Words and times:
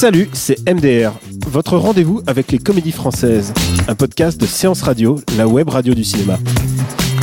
Salut, 0.00 0.30
c'est 0.32 0.66
MDR, 0.66 1.12
votre 1.46 1.76
rendez-vous 1.76 2.22
avec 2.26 2.52
les 2.52 2.58
comédies 2.58 2.90
françaises, 2.90 3.52
un 3.86 3.94
podcast 3.94 4.40
de 4.40 4.46
séance 4.46 4.80
radio, 4.80 5.20
la 5.36 5.46
web 5.46 5.68
radio 5.68 5.92
du 5.92 6.04
cinéma. 6.04 6.38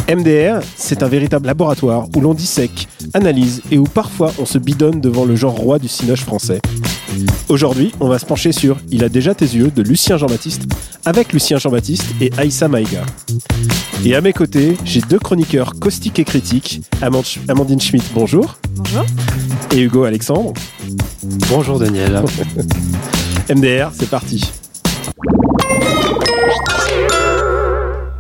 MDR, 0.08 0.59
c'est 0.76 1.02
un 1.02 1.08
véritable 1.08 1.48
laboratoire 1.48 2.08
où 2.16 2.21
l'on 2.21 2.35
dissèque, 2.35 2.88
analyse 3.16 3.63
et 3.71 3.80
où 3.80 3.85
parfois 3.85 4.32
on 4.38 4.45
se 4.45 4.59
bidonne 4.59 5.02
devant 5.02 5.26
le 5.26 5.35
genre 5.35 5.55
roi 5.55 5.80
du 5.80 5.88
cinoche 5.88 6.21
français. 6.21 6.62
Aujourd'hui, 7.50 7.92
on 8.00 8.08
va 8.08 8.20
se 8.20 8.26
pencher 8.26 8.52
sur 8.52 8.78
Il 8.92 9.04
a 9.04 9.10
déjà 9.10 9.34
tes 9.34 9.46
yeux 9.46 9.72
de 9.72 9.82
Lucien 9.82 10.18
Jean-Baptiste 10.18 10.64
avec 11.06 11.32
Lucien 11.34 11.58
Jean-Baptiste 11.58 12.06
et 12.22 12.32
Aïssa 12.38 12.68
Maïga. 12.68 13.04
Et 14.06 14.16
à 14.16 14.22
mes 14.22 14.34
côtés, 14.34 14.78
j'ai 14.86 15.02
deux 15.02 15.20
chroniqueurs 15.20 15.74
caustiques 15.80 16.20
et 16.20 16.24
critiques, 16.26 16.82
Amand- 17.02 17.24
Amandine 17.48 17.80
Schmitt, 17.80 18.04
bonjour. 18.14 18.58
Bonjour. 18.76 19.06
Et 19.74 19.80
Hugo 19.82 20.04
Alexandre. 20.04 20.54
Bonjour 21.49 21.80
Daniel. 21.80 22.22
MDR, 23.49 23.92
c'est 23.94 24.10
parti. 24.10 24.42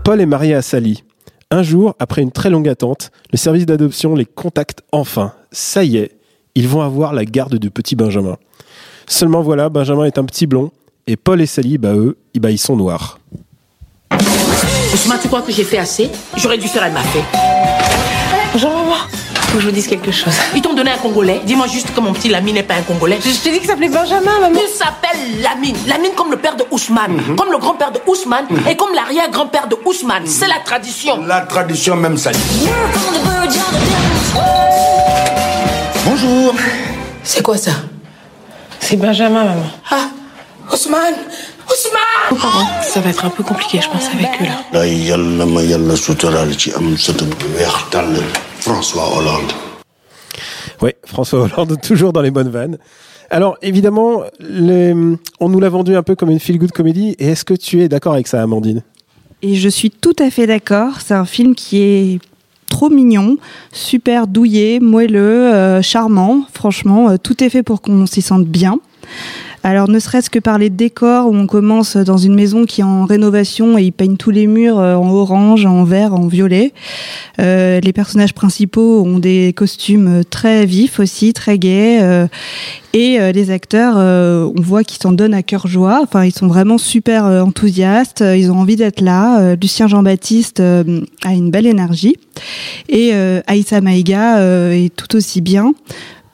Paul 0.03 0.21
est 0.21 0.25
marié 0.25 0.53
à 0.55 0.61
Sally. 0.61 1.03
Un 1.51 1.63
jour, 1.63 1.95
après 1.99 2.21
une 2.21 2.31
très 2.31 2.49
longue 2.49 2.67
attente, 2.67 3.11
le 3.31 3.37
service 3.37 3.65
d'adoption 3.65 4.15
les 4.15 4.25
contacte 4.25 4.81
enfin. 4.91 5.33
Ça 5.51 5.83
y 5.83 5.97
est, 5.97 6.11
ils 6.55 6.67
vont 6.67 6.81
avoir 6.81 7.13
la 7.13 7.25
garde 7.25 7.55
du 7.57 7.69
petit 7.71 7.95
Benjamin. 7.95 8.37
Seulement 9.07 9.41
voilà, 9.41 9.69
Benjamin 9.69 10.03
est 10.05 10.17
un 10.17 10.25
petit 10.25 10.45
blond, 10.47 10.69
et 11.07 11.15
Paul 11.15 11.41
et 11.41 11.45
Sally, 11.45 11.77
bah 11.77 11.93
eux, 11.93 12.17
bah, 12.35 12.51
ils 12.51 12.57
sont 12.57 12.75
noirs. 12.75 13.19
Ousmane, 14.93 15.19
tu 15.21 15.27
crois 15.29 15.41
que 15.41 15.51
j'ai 15.51 15.63
fait 15.63 15.77
assez? 15.77 16.09
J'aurais 16.35 16.57
dû 16.57 16.67
faire 16.67 16.83
un 16.83 16.89
mafé. 16.89 17.23
Bonjour 18.51 18.69
maman. 18.69 18.95
Faut 19.33 19.55
que 19.55 19.61
je 19.61 19.67
vous 19.67 19.73
dise 19.73 19.87
quelque 19.87 20.11
chose. 20.11 20.33
Ils 20.55 20.61
t'ont 20.61 20.73
donné 20.73 20.91
un 20.91 20.97
Congolais? 20.97 21.41
Dis-moi 21.45 21.67
juste 21.67 21.93
que 21.93 21.99
mon 22.01 22.11
petit 22.11 22.27
Lamine 22.27 22.55
n'est 22.55 22.63
pas 22.63 22.73
un 22.75 22.81
Congolais. 22.81 23.17
Je, 23.23 23.29
je 23.29 23.37
t'ai 23.39 23.51
dit 23.51 23.59
que 23.59 23.65
ça 23.65 23.71
s'appelait 23.71 23.87
Benjamin, 23.87 24.39
maman. 24.41 24.59
Il 24.61 24.67
s'appelle 24.67 25.41
Lamine. 25.41 25.75
Lamine 25.87 26.11
comme 26.15 26.31
le 26.31 26.37
père 26.37 26.57
de 26.57 26.65
Ousmane, 26.69 27.35
comme 27.37 27.51
le 27.51 27.57
grand-père 27.57 27.93
de 27.93 27.99
Ousmane 28.07 28.45
et 28.69 28.75
comme 28.75 28.93
l'arrière-grand-père 28.93 29.69
de 29.69 29.77
Ousmane. 29.85 30.25
C'est 30.25 30.47
la 30.47 30.59
tradition. 30.65 31.23
La 31.25 31.41
tradition 31.41 31.95
même 31.95 32.17
ça. 32.17 32.31
Bonjour. 36.05 36.53
C'est 37.23 37.41
quoi 37.41 37.57
ça? 37.57 37.71
C'est 38.79 38.97
Benjamin, 38.97 39.43
maman. 39.43 39.63
Ah, 39.91 40.09
Ousmane 40.73 41.15
Ousmane 41.69 42.81
Ça 42.83 42.99
va 43.01 43.09
être 43.09 43.25
un 43.25 43.29
peu 43.29 43.43
compliqué, 43.43 43.79
je 43.81 43.89
pense, 43.89 44.07
avec 44.07 44.29
eux 44.41 44.45
là. 44.45 44.63
ma 44.73 45.95
ci 46.57 46.71
am 46.73 46.87
weex 47.57 47.83
François 48.59 49.17
Hollande. 49.17 49.51
Ouais, 50.81 50.95
François 51.05 51.41
Hollande, 51.41 51.79
toujours 51.85 52.13
dans 52.13 52.21
les 52.21 52.31
bonnes 52.31 52.49
vannes. 52.49 52.77
Alors, 53.29 53.57
évidemment, 53.61 54.23
les- 54.39 54.93
on 55.39 55.49
nous 55.49 55.59
l'a 55.59 55.69
vendu 55.69 55.95
un 55.95 56.03
peu 56.03 56.15
comme 56.15 56.29
une 56.29 56.39
feel-good 56.39 56.71
comédie, 56.71 57.15
et 57.19 57.29
est-ce 57.29 57.43
que 57.45 57.53
tu 57.53 57.81
es 57.81 57.89
d'accord 57.89 58.13
avec 58.13 58.27
ça, 58.27 58.41
Amandine? 58.41 58.83
Et 59.41 59.55
je 59.55 59.69
suis 59.69 59.91
tout 59.91 60.15
à 60.19 60.29
fait 60.31 60.47
d'accord. 60.47 61.01
C'est 61.05 61.13
un 61.13 61.25
film 61.25 61.53
qui 61.55 61.81
est 61.81 62.19
trop 62.69 62.89
mignon, 62.89 63.37
super 63.71 64.27
douillet, 64.27 64.79
moelleux, 64.79 65.53
euh, 65.53 65.81
charmant. 65.81 66.43
Franchement, 66.53 67.09
euh, 67.09 67.17
tout 67.21 67.43
est 67.43 67.49
fait 67.49 67.63
pour 67.63 67.81
qu'on 67.81 68.05
s'y 68.05 68.21
sente 68.21 68.45
bien. 68.45 68.79
Alors, 69.67 69.89
ne 69.89 69.99
serait-ce 69.99 70.29
que 70.29 70.39
par 70.39 70.57
les 70.57 70.69
décors 70.69 71.27
où 71.27 71.35
on 71.35 71.45
commence 71.45 71.97
dans 71.97 72.15
une 72.15 72.33
maison 72.33 72.63
qui 72.63 72.79
est 72.79 72.85
en 72.85 73.03
rénovation 73.03 73.77
et 73.77 73.83
ils 73.83 73.91
peignent 73.91 74.15
tous 74.15 74.31
les 74.31 74.47
murs 74.47 74.79
euh, 74.79 74.95
en 74.95 75.11
orange, 75.11 75.65
en 75.65 75.83
vert, 75.83 76.13
en 76.13 76.27
violet. 76.27 76.71
Euh, 77.41 77.81
les 77.81 77.91
personnages 77.91 78.33
principaux 78.33 79.03
ont 79.03 79.19
des 79.19 79.51
costumes 79.53 80.19
euh, 80.19 80.23
très 80.23 80.65
vifs 80.65 81.01
aussi, 81.01 81.33
très 81.33 81.59
gais. 81.59 81.99
et 82.93 83.19
les 83.33 83.51
acteurs, 83.51 83.97
on 83.97 84.61
voit 84.61 84.83
qu'ils 84.85 85.01
s'en 85.01 85.11
donnent 85.11 85.33
à 85.33 85.43
cœur 85.43 85.67
joie. 85.67 85.99
Enfin, 86.01 86.23
ils 86.23 86.33
sont 86.33 86.47
vraiment 86.47 86.77
super 86.77 87.25
enthousiastes. 87.25 88.21
Ils 88.21 88.49
ont 88.51 88.57
envie 88.57 88.77
d'être 88.77 89.01
là. 89.01 89.55
Lucien 89.55 89.87
Jean-Baptiste 89.87 90.61
a 90.61 91.33
une 91.33 91.51
belle 91.51 91.67
énergie. 91.67 92.15
Et 92.89 93.11
Aïssa 93.45 93.81
Maïga 93.81 94.41
est 94.73 94.95
tout 94.95 95.15
aussi 95.15 95.41
bien. 95.41 95.73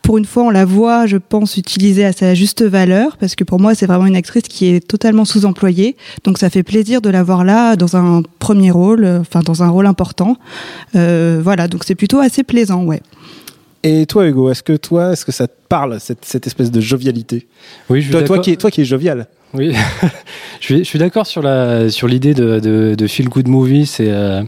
Pour 0.04 0.18
une 0.18 0.26
fois, 0.26 0.44
on 0.44 0.50
la 0.50 0.66
voit, 0.66 1.08
je 1.08 1.18
pense, 1.18 1.58
utilisée 1.58 2.06
à 2.06 2.12
sa 2.12 2.34
juste 2.36 2.62
valeur, 2.62 3.18
parce 3.18 3.36
que 3.36 3.44
pour 3.44 3.60
moi, 3.60 3.74
c'est 3.74 3.86
vraiment 3.86 4.06
une 4.06 4.18
actrice 4.18 4.44
qui 4.44 4.68
est 4.68 4.86
totalement 4.86 5.26
sous-employée. 5.26 5.96
Donc, 6.26 6.38
ça 6.38 6.50
fait 6.50 6.62
plaisir 6.62 7.02
de 7.02 7.10
la 7.10 7.24
voir 7.24 7.44
là, 7.44 7.76
dans 7.76 7.96
un 7.96 8.22
premier 8.38 8.70
rôle, 8.70 9.06
euh, 9.06 9.22
enfin, 9.22 9.40
dans 9.40 9.64
un 9.64 9.70
rôle 9.70 9.88
important. 9.88 10.38
Euh, 10.96 11.40
voilà, 11.42 11.68
donc 11.68 11.86
c'est 11.86 11.96
plutôt 11.96 12.20
assez 12.20 12.44
plaisant, 12.44 12.84
ouais. 12.84 13.02
Et 13.84 14.06
toi, 14.06 14.28
Hugo, 14.28 14.50
est-ce 14.50 14.64
que 14.64 14.74
toi, 14.74 15.14
est-ce 15.14 15.26
que 15.26 15.32
ça 15.32 15.48
te 15.48 15.54
parle, 15.68 16.00
cette, 16.00 16.24
cette 16.24 16.48
espèce 16.48 16.72
de 16.72 16.80
jovialité? 16.80 17.48
Oui, 17.90 18.02
je 18.02 18.06
suis 18.06 18.12
toi, 18.12 18.24
toi, 18.24 18.40
qui 18.40 18.56
toi 18.56 18.72
qui 18.72 18.82
es 18.82 18.86
jovial. 18.86 19.28
Oui, 19.54 19.74
je 20.60 20.66
suis, 20.66 20.78
je 20.80 20.84
suis 20.84 21.00
d'accord 21.00 21.28
sur 21.28 21.42
la 21.42 21.90
sur 21.90 22.08
l'idée 22.08 22.34
de, 22.34 22.60
de, 22.60 22.96
de 22.98 23.08
feel 23.08 23.30
good 23.30 23.48
movie. 23.48 23.86
C'est 23.86 24.10
euh, 24.10 24.42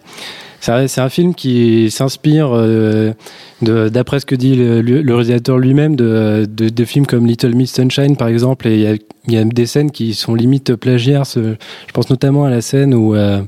c'est 0.87 1.01
un, 1.01 1.09
film 1.09 1.35
qui 1.35 1.91
s'inspire 1.91 2.49
euh, 2.53 3.13
d'après 3.61 4.19
ce 4.19 4.25
que 4.25 4.35
dit 4.35 4.55
le, 4.55 5.01
réalisateur 5.13 5.57
lui-même 5.57 5.95
de, 5.95 6.47
de, 6.49 6.69
de 6.69 6.85
films 6.85 7.05
comme 7.05 7.25
Little 7.27 7.53
Miss 7.53 7.73
Sunshine 7.73 8.15
par 8.17 8.27
exemple. 8.27 8.67
Et 8.67 8.75
il 8.75 8.81
y 8.81 8.87
a, 8.87 8.93
il 9.27 9.33
y 9.33 9.37
a 9.37 9.43
des 9.43 9.65
scènes 9.65 9.91
qui 9.91 10.13
sont 10.13 10.33
limite 10.33 10.75
plagiaires. 10.75 11.23
Je 11.25 11.55
pense 11.93 12.09
notamment 12.09 12.45
à 12.45 12.49
la 12.49 12.61
scène 12.61 12.93
où 12.93 13.15
euh, 13.15 13.41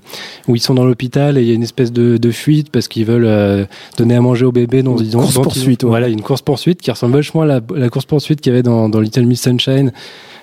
où 0.47 0.55
ils 0.55 0.59
sont 0.61 0.75
dans 0.75 0.85
l'hôpital 0.85 1.37
et 1.37 1.41
il 1.41 1.47
y 1.47 1.51
a 1.51 1.55
une 1.55 1.63
espèce 1.63 1.91
de, 1.91 2.17
de 2.17 2.31
fuite 2.31 2.69
parce 2.71 2.87
qu'ils 2.87 3.05
veulent 3.05 3.25
euh, 3.25 3.65
donner 3.97 4.15
à 4.15 4.21
manger 4.21 4.45
au 4.45 4.51
bébé. 4.51 4.83
Dont, 4.83 4.97
Une 4.97 5.09
dont- 5.09 5.19
course 5.21 5.33
dont 5.33 5.41
ils- 5.41 5.43
poursuite, 5.43 5.83
ouais. 5.83 5.89
Voilà, 5.89 6.07
une 6.09 6.21
course 6.21 6.41
poursuite 6.41 6.81
qui 6.81 6.91
ressemble 6.91 7.15
vachement 7.15 7.41
à 7.41 7.45
la, 7.45 7.61
la 7.75 7.89
course 7.89 8.05
poursuite 8.05 8.41
qu'il 8.41 8.51
y 8.51 8.55
avait 8.55 8.63
dans, 8.63 8.89
dans 8.89 8.99
Little 8.99 9.25
Miss 9.25 9.41
Sunshine. 9.41 9.91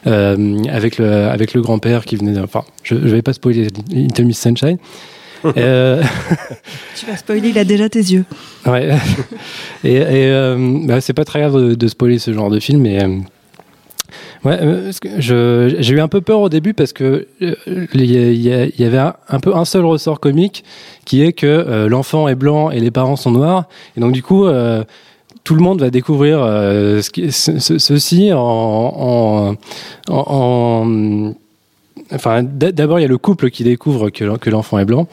Euh, 0.06 0.58
avec 0.70 0.98
le 0.98 1.06
avec 1.28 1.54
le 1.54 1.62
grand-père 1.62 2.04
qui 2.04 2.16
venait 2.16 2.38
enfin 2.38 2.62
je, 2.82 2.94
je 2.94 3.08
vais 3.08 3.22
pas 3.22 3.32
spoiler 3.32 3.68
Little 3.90 4.26
Miss 4.26 4.38
Sunshine 4.38 4.76
euh, 5.56 6.02
Tu 6.96 7.06
vas 7.06 7.16
spoiler, 7.16 7.48
il 7.50 7.58
a 7.58 7.64
déjà 7.64 7.88
tes 7.88 7.98
yeux. 8.00 8.24
ouais 8.66 8.90
et, 9.84 9.94
et 9.94 10.02
euh, 10.30 10.78
bah, 10.84 11.00
c'est 11.00 11.12
pas 11.12 11.24
très 11.24 11.40
grave 11.40 11.56
de, 11.70 11.74
de 11.74 11.88
spoiler 11.88 12.18
ce 12.18 12.32
genre 12.32 12.50
de 12.50 12.60
film 12.60 12.80
mais 12.82 13.02
euh, 13.02 13.18
ouais 14.44 14.58
euh, 14.60 14.92
j'ai 15.78 15.94
eu 15.94 16.00
un 16.00 16.08
peu 16.08 16.20
peur 16.20 16.40
au 16.40 16.48
début 16.48 16.74
parce 16.74 16.92
que 16.92 17.26
il 17.40 18.74
y, 18.76 18.84
avait 18.84 18.98
un, 18.98 19.14
un 19.28 19.40
peu 19.40 19.54
un 19.54 19.64
seul 19.64 19.84
ressort 19.84 20.20
comique 20.20 20.64
qui 21.04 21.22
est 21.22 21.32
que 21.32 21.86
l'enfant 21.88 22.28
est 22.28 22.34
blanc 22.34 22.70
et 22.70 22.80
les 22.80 22.90
parents 22.90 23.16
sont 23.16 23.30
noirs 23.32 23.64
et 23.96 24.00
donc 24.00 24.12
du 24.12 24.22
coup 24.22 24.46
euh, 24.46 24.84
tout 25.44 25.54
le 25.54 25.60
monde 25.60 25.80
va 25.80 25.90
découvrir 25.90 26.38
euh, 26.42 27.02
ce- 27.02 27.58
ce- 27.58 27.78
ceci 27.78 28.32
en, 28.32 28.38
en, 28.40 29.54
en- 30.08 30.14
en- 30.26 31.34
enfin 32.14 32.42
d'abord 32.42 32.98
il 32.98 33.02
y 33.02 33.04
a 33.04 33.08
le 33.08 33.18
couple 33.18 33.50
qui 33.50 33.64
découvre 33.64 34.10
que, 34.10 34.24
l'en- 34.24 34.36
que 34.36 34.50
l'enfant 34.50 34.78
est 34.78 34.84
blanc 34.84 35.06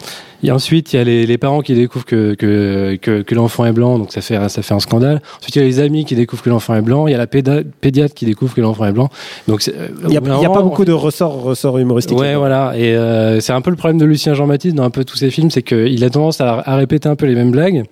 et 0.44 0.52
ensuite 0.52 0.94
il 0.94 0.98
y 0.98 1.00
a 1.00 1.04
les, 1.04 1.26
les 1.26 1.38
parents 1.38 1.62
qui 1.62 1.74
découvrent 1.74 2.06
que, 2.06 2.34
que, 2.36 2.98
que, 3.02 3.22
que 3.22 3.36
l'enfant 3.36 3.66
est 3.66 3.72
blanc 3.72 3.98
donc 4.00 4.12
ça 4.12 4.22
fait 4.22 4.38
ça 4.50 4.62
fait 4.62 4.74
un 4.74 4.80
scandale 4.80 5.22
ensuite 5.40 5.56
il 5.56 5.60
y 5.60 5.62
a 5.64 5.66
les 5.68 5.80
amis 5.80 6.06
qui 6.06 6.16
découvrent 6.16 6.44
que 6.44 6.50
l'enfant 6.50 6.76
est 6.76 6.82
blanc 6.82 7.08
il 7.08 7.12
y 7.12 7.16
a 7.16 7.18
la 7.18 7.28
pédiatre 7.28 8.14
qui 8.14 8.26
découvre 8.26 8.54
que 8.54 8.62
l'enfant 8.62 8.86
est 8.86 8.92
blanc 8.92 9.10
donc 9.48 9.62
euh, 9.68 9.88
Il 10.04 10.08
n'y 10.10 10.18
a, 10.18 10.22
pas 10.22 10.62
beaucoup 10.62 10.86
de 10.86 10.92
ressorts, 10.94 11.42
ressorts 11.42 11.78
humoristiques. 11.78 12.18
Ouais, 12.18 12.36
voilà. 12.36 12.74
Et 12.78 12.96
euh, 12.96 13.40
c'est 13.40 13.54
un 13.54 13.62
peu 13.62 13.70
le 13.70 13.76
problème 13.76 13.98
de 13.98 14.06
Lucien 14.06 14.34
Jean-Baptiste 14.34 14.76
dans 14.76 14.84
un 14.84 14.90
peu 14.90 15.04
tous 15.04 15.18
ses 15.18 15.30
films, 15.30 15.50
c'est 15.52 15.62
qu'il 15.64 16.04
a 16.04 16.10
tendance 16.10 16.42
à, 16.42 16.62
à 16.66 16.76
répéter 16.76 17.08
un 17.10 17.16
peu 17.16 17.26
les 17.26 17.36
mêmes 17.36 17.52
blagues. 17.52 17.84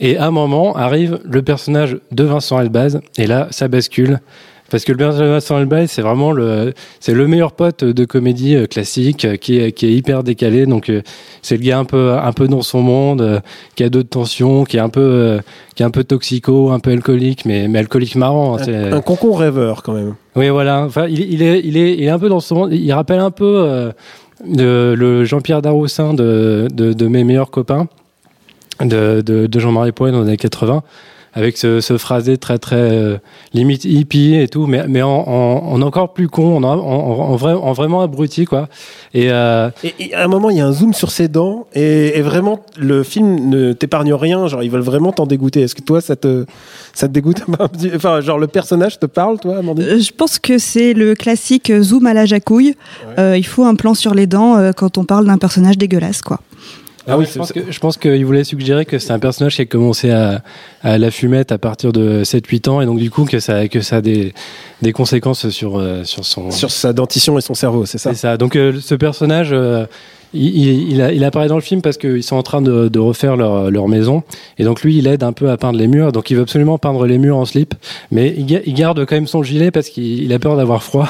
Et 0.00 0.16
à 0.16 0.26
un 0.26 0.30
moment 0.30 0.74
arrive 0.76 1.18
le 1.24 1.42
personnage 1.42 1.98
de 2.10 2.24
Vincent 2.24 2.58
Elbaz, 2.60 3.00
et 3.18 3.26
là, 3.26 3.48
ça 3.50 3.68
bascule. 3.68 4.20
Parce 4.70 4.84
que 4.84 4.92
le 4.92 4.98
personnage 4.98 5.26
de 5.26 5.32
Vincent 5.32 5.58
Elbaz, 5.58 5.90
c'est 5.90 6.02
vraiment 6.02 6.32
le, 6.32 6.72
c'est 7.00 7.12
le 7.12 7.26
meilleur 7.26 7.52
pote 7.52 7.84
de 7.84 8.04
comédie 8.04 8.54
euh, 8.54 8.66
classique, 8.66 9.24
euh, 9.24 9.36
qui 9.36 9.58
est, 9.58 9.72
qui 9.72 9.86
est 9.86 9.92
hyper 9.92 10.22
décalé. 10.22 10.64
Donc, 10.66 10.88
euh, 10.88 11.02
c'est 11.42 11.56
le 11.56 11.62
gars 11.62 11.78
un 11.78 11.84
peu, 11.84 12.12
un 12.12 12.32
peu 12.32 12.46
dans 12.48 12.62
son 12.62 12.80
monde, 12.82 13.42
qui 13.74 13.82
a 13.84 13.88
d'autres 13.88 14.08
tensions, 14.08 14.64
qui 14.64 14.76
est 14.76 14.80
un 14.80 14.88
peu, 14.88 15.40
qui 15.74 15.82
est 15.82 15.86
un 15.86 15.90
peu 15.90 16.04
toxico, 16.04 16.70
un 16.70 16.78
peu 16.78 16.90
alcoolique, 16.92 17.44
mais, 17.44 17.68
mais 17.68 17.80
alcoolique 17.80 18.14
marrant. 18.16 18.56
hein, 18.56 18.62
c'est- 18.64 18.74
Un, 18.74 18.92
un 18.94 19.00
concon 19.00 19.32
rêveur, 19.32 19.82
quand 19.82 19.92
même. 19.92 20.14
oui, 20.36 20.48
voilà. 20.50 20.84
Enfin, 20.84 21.06
il, 21.08 21.20
il 21.20 21.42
est, 21.42 21.60
il 21.64 21.76
est, 21.76 21.94
il 21.94 22.04
est 22.04 22.08
un 22.10 22.18
peu 22.18 22.28
dans 22.28 22.40
son 22.40 22.54
monde. 22.54 22.72
Il 22.72 22.92
rappelle 22.92 23.20
un 23.20 23.30
peu 23.32 23.44
euh, 23.66 23.92
de, 24.46 24.94
le 24.96 25.24
Jean-Pierre 25.24 25.62
Daroussin 25.62 26.14
de, 26.14 26.68
de, 26.72 26.92
de 26.92 27.06
mes 27.08 27.24
meilleurs 27.24 27.50
copains. 27.50 27.88
de, 28.80 29.20
de, 29.20 29.46
de 29.46 29.58
Jean-Marie 29.60 29.92
Poët 29.92 30.12
dans 30.12 30.22
les 30.22 30.28
années 30.28 30.36
80 30.36 30.82
avec 31.34 31.56
ce, 31.56 31.80
ce 31.80 31.96
phrasé 31.96 32.36
très 32.38 32.58
très 32.58 32.76
euh, 32.76 33.18
limite 33.54 33.84
hippie 33.84 34.34
et 34.34 34.48
tout, 34.48 34.66
mais 34.66 34.86
mais 34.88 35.02
en, 35.02 35.08
en, 35.10 35.72
en 35.72 35.82
encore 35.82 36.12
plus 36.12 36.28
con, 36.28 36.56
en, 36.56 36.64
en, 36.64 36.74
en, 36.78 37.36
vrai, 37.36 37.52
en 37.52 37.72
vraiment 37.72 38.00
abruti 38.02 38.44
quoi. 38.44 38.68
Et, 39.14 39.30
euh, 39.30 39.70
Et, 39.84 39.94
et 39.98 40.14
à 40.14 40.24
un 40.24 40.28
moment, 40.28 40.50
il 40.50 40.56
y 40.56 40.60
a 40.60 40.66
un 40.66 40.72
zoom 40.72 40.92
sur 40.94 41.10
ses 41.10 41.28
dents 41.28 41.66
et, 41.74 42.18
et 42.18 42.22
vraiment, 42.22 42.60
le 42.78 43.02
film 43.02 43.48
ne 43.48 43.72
t'épargne 43.72 44.12
rien. 44.14 44.46
Genre, 44.46 44.62
ils 44.62 44.70
veulent 44.70 44.80
vraiment 44.80 45.12
t'en 45.12 45.26
dégoûter. 45.26 45.62
Est-ce 45.62 45.74
que 45.74 45.82
toi, 45.82 46.00
ça 46.00 46.16
te, 46.16 46.44
ça 46.94 47.08
te 47.08 47.12
dégoûte 47.12 47.42
un 47.58 47.68
petit- 47.68 47.90
Enfin, 47.94 48.20
genre, 48.20 48.38
le 48.38 48.46
personnage 48.46 48.98
te 48.98 49.06
parle, 49.06 49.38
toi, 49.40 49.58
Amandine? 49.58 49.84
Euh, 49.84 49.98
Je 50.00 50.12
pense 50.12 50.38
que 50.38 50.58
c'est 50.58 50.92
le 50.94 51.14
classique 51.14 51.72
zoom 51.80 52.06
à 52.06 52.14
la 52.14 52.24
jacouille. 52.26 52.74
Euh, 53.18 53.36
il 53.36 53.46
faut 53.46 53.64
un 53.64 53.74
plan 53.74 53.94
sur 53.94 54.14
les 54.14 54.26
dents 54.26 54.56
euh, 54.56 54.72
quand 54.72 54.98
on 54.98 55.04
parle 55.04 55.26
d'un 55.26 55.38
personnage 55.38 55.78
dégueulasse, 55.78 56.22
quoi. 56.22 56.40
Ah 57.06 57.16
oui, 57.16 57.24
je 57.30 57.38
pense, 57.38 57.52
que, 57.52 57.60
je 57.70 57.78
pense 57.80 57.96
qu'il 57.96 58.24
voulait 58.26 58.44
suggérer 58.44 58.84
que 58.84 58.98
c'est 58.98 59.12
un 59.12 59.18
personnage 59.18 59.56
qui 59.56 59.62
a 59.62 59.66
commencé 59.66 60.10
à, 60.10 60.42
à 60.82 60.98
la 60.98 61.10
fumette 61.10 61.50
à 61.50 61.58
partir 61.58 61.92
de 61.92 62.24
7-8 62.24 62.68
ans 62.68 62.80
et 62.80 62.86
donc 62.86 62.98
du 62.98 63.10
coup 63.10 63.24
que 63.24 63.40
ça, 63.40 63.68
que 63.68 63.80
ça 63.80 63.96
a 63.96 64.00
des, 64.00 64.34
des 64.82 64.92
conséquences 64.92 65.48
sur, 65.48 65.78
euh, 65.78 66.04
sur 66.04 66.24
son... 66.24 66.50
Sur 66.50 66.70
sa 66.70 66.92
dentition 66.92 67.38
et 67.38 67.40
son 67.40 67.54
cerveau, 67.54 67.86
c'est 67.86 67.98
ça? 67.98 68.10
C'est 68.10 68.20
ça. 68.20 68.36
Donc 68.36 68.54
euh, 68.54 68.78
ce 68.80 68.94
personnage, 68.94 69.50
euh, 69.52 69.86
il, 70.34 70.56
il, 70.92 71.10
il 71.14 71.24
apparaît 71.24 71.48
dans 71.48 71.56
le 71.56 71.60
film 71.62 71.82
parce 71.82 71.96
qu'ils 71.96 72.22
sont 72.22 72.36
en 72.36 72.42
train 72.42 72.62
de, 72.62 72.88
de 72.88 72.98
refaire 72.98 73.36
leur, 73.36 73.70
leur 73.70 73.88
maison 73.88 74.22
et 74.58 74.64
donc 74.64 74.82
lui 74.82 74.98
il 74.98 75.06
aide 75.06 75.22
un 75.22 75.32
peu 75.32 75.50
à 75.50 75.56
peindre 75.56 75.78
les 75.78 75.88
murs. 75.88 76.12
Donc 76.12 76.30
il 76.30 76.36
veut 76.36 76.42
absolument 76.42 76.78
peindre 76.78 77.06
les 77.06 77.18
murs 77.18 77.38
en 77.38 77.46
slip, 77.46 77.74
mais 78.10 78.34
il, 78.36 78.62
il 78.64 78.74
garde 78.74 79.04
quand 79.06 79.16
même 79.16 79.26
son 79.26 79.42
gilet 79.42 79.70
parce 79.70 79.88
qu'il 79.88 80.22
il 80.22 80.32
a 80.32 80.38
peur 80.38 80.56
d'avoir 80.56 80.82
froid. 80.82 81.08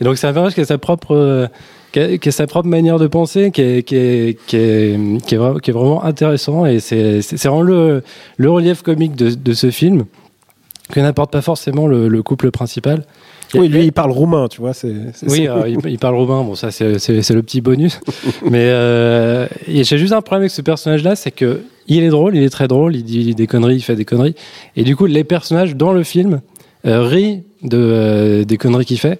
Et 0.00 0.04
donc 0.04 0.16
c'est 0.18 0.26
un 0.26 0.32
personnage 0.32 0.54
qui 0.54 0.60
a 0.60 0.64
sa 0.64 0.78
propre 0.78 1.14
euh, 1.14 1.48
qui 1.92 2.00
a, 2.00 2.18
qui 2.18 2.28
a 2.28 2.32
sa 2.32 2.46
propre 2.46 2.68
manière 2.68 2.98
de 2.98 3.06
penser, 3.06 3.50
qui 3.50 3.60
est, 3.62 3.82
qui 3.82 3.96
est, 3.96 4.38
qui 4.46 4.56
est, 4.56 4.98
qui 5.26 5.34
est, 5.34 5.38
vra- 5.38 5.60
qui 5.60 5.70
est 5.70 5.74
vraiment 5.74 6.02
intéressant 6.04 6.66
et 6.66 6.80
c'est 6.80 7.20
c'est- 7.22 7.36
c'est 7.36 7.48
vraiment 7.48 7.62
le, 7.62 8.02
le 8.36 8.50
relief 8.50 8.82
comique 8.82 9.14
de, 9.14 9.30
de 9.30 9.52
ce 9.52 9.70
film 9.70 10.04
que 10.90 11.00
n'apporte 11.00 11.30
pas 11.32 11.42
forcément 11.42 11.86
le, 11.86 12.08
le 12.08 12.22
couple 12.22 12.50
principal. 12.50 13.04
Oui, 13.54 13.68
lui, 13.68 13.84
il 13.84 13.92
parle 13.92 14.10
roumain, 14.12 14.48
tu 14.48 14.62
vois. 14.62 14.72
C'est, 14.72 14.94
Oui, 15.28 15.46
euh, 15.46 15.68
il, 15.68 15.78
il 15.90 15.98
parle 15.98 16.14
roumain, 16.14 16.42
bon 16.42 16.54
ça 16.54 16.70
c'est 16.70 16.98
c'est- 16.98 17.20
c'est 17.22 17.34
le 17.34 17.42
petit 17.42 17.60
bonus. 17.60 18.00
Mais 18.50 18.64
euh, 18.70 19.46
j'ai 19.68 19.98
juste 19.98 20.12
un 20.14 20.22
problème 20.22 20.42
avec 20.42 20.50
ce 20.50 20.62
personnage-là, 20.62 21.16
c'est 21.16 21.30
que 21.30 21.60
il 21.88 22.02
est 22.02 22.08
drôle, 22.08 22.34
il 22.36 22.42
est 22.42 22.48
très 22.50 22.68
drôle, 22.68 22.96
il 22.96 23.04
dit 23.04 23.34
des 23.34 23.46
conneries, 23.46 23.76
il 23.76 23.80
fait 23.82 23.96
des 23.96 24.04
conneries. 24.06 24.34
Et 24.76 24.84
du 24.84 24.96
coup, 24.96 25.04
les 25.06 25.24
personnages 25.24 25.76
dans 25.76 25.92
le 25.92 26.02
film 26.04 26.40
euh, 26.86 27.02
rient 27.02 27.42
de, 27.62 28.44
des 28.48 28.56
conneries 28.56 28.84
qu'il 28.86 28.98
fait. 28.98 29.18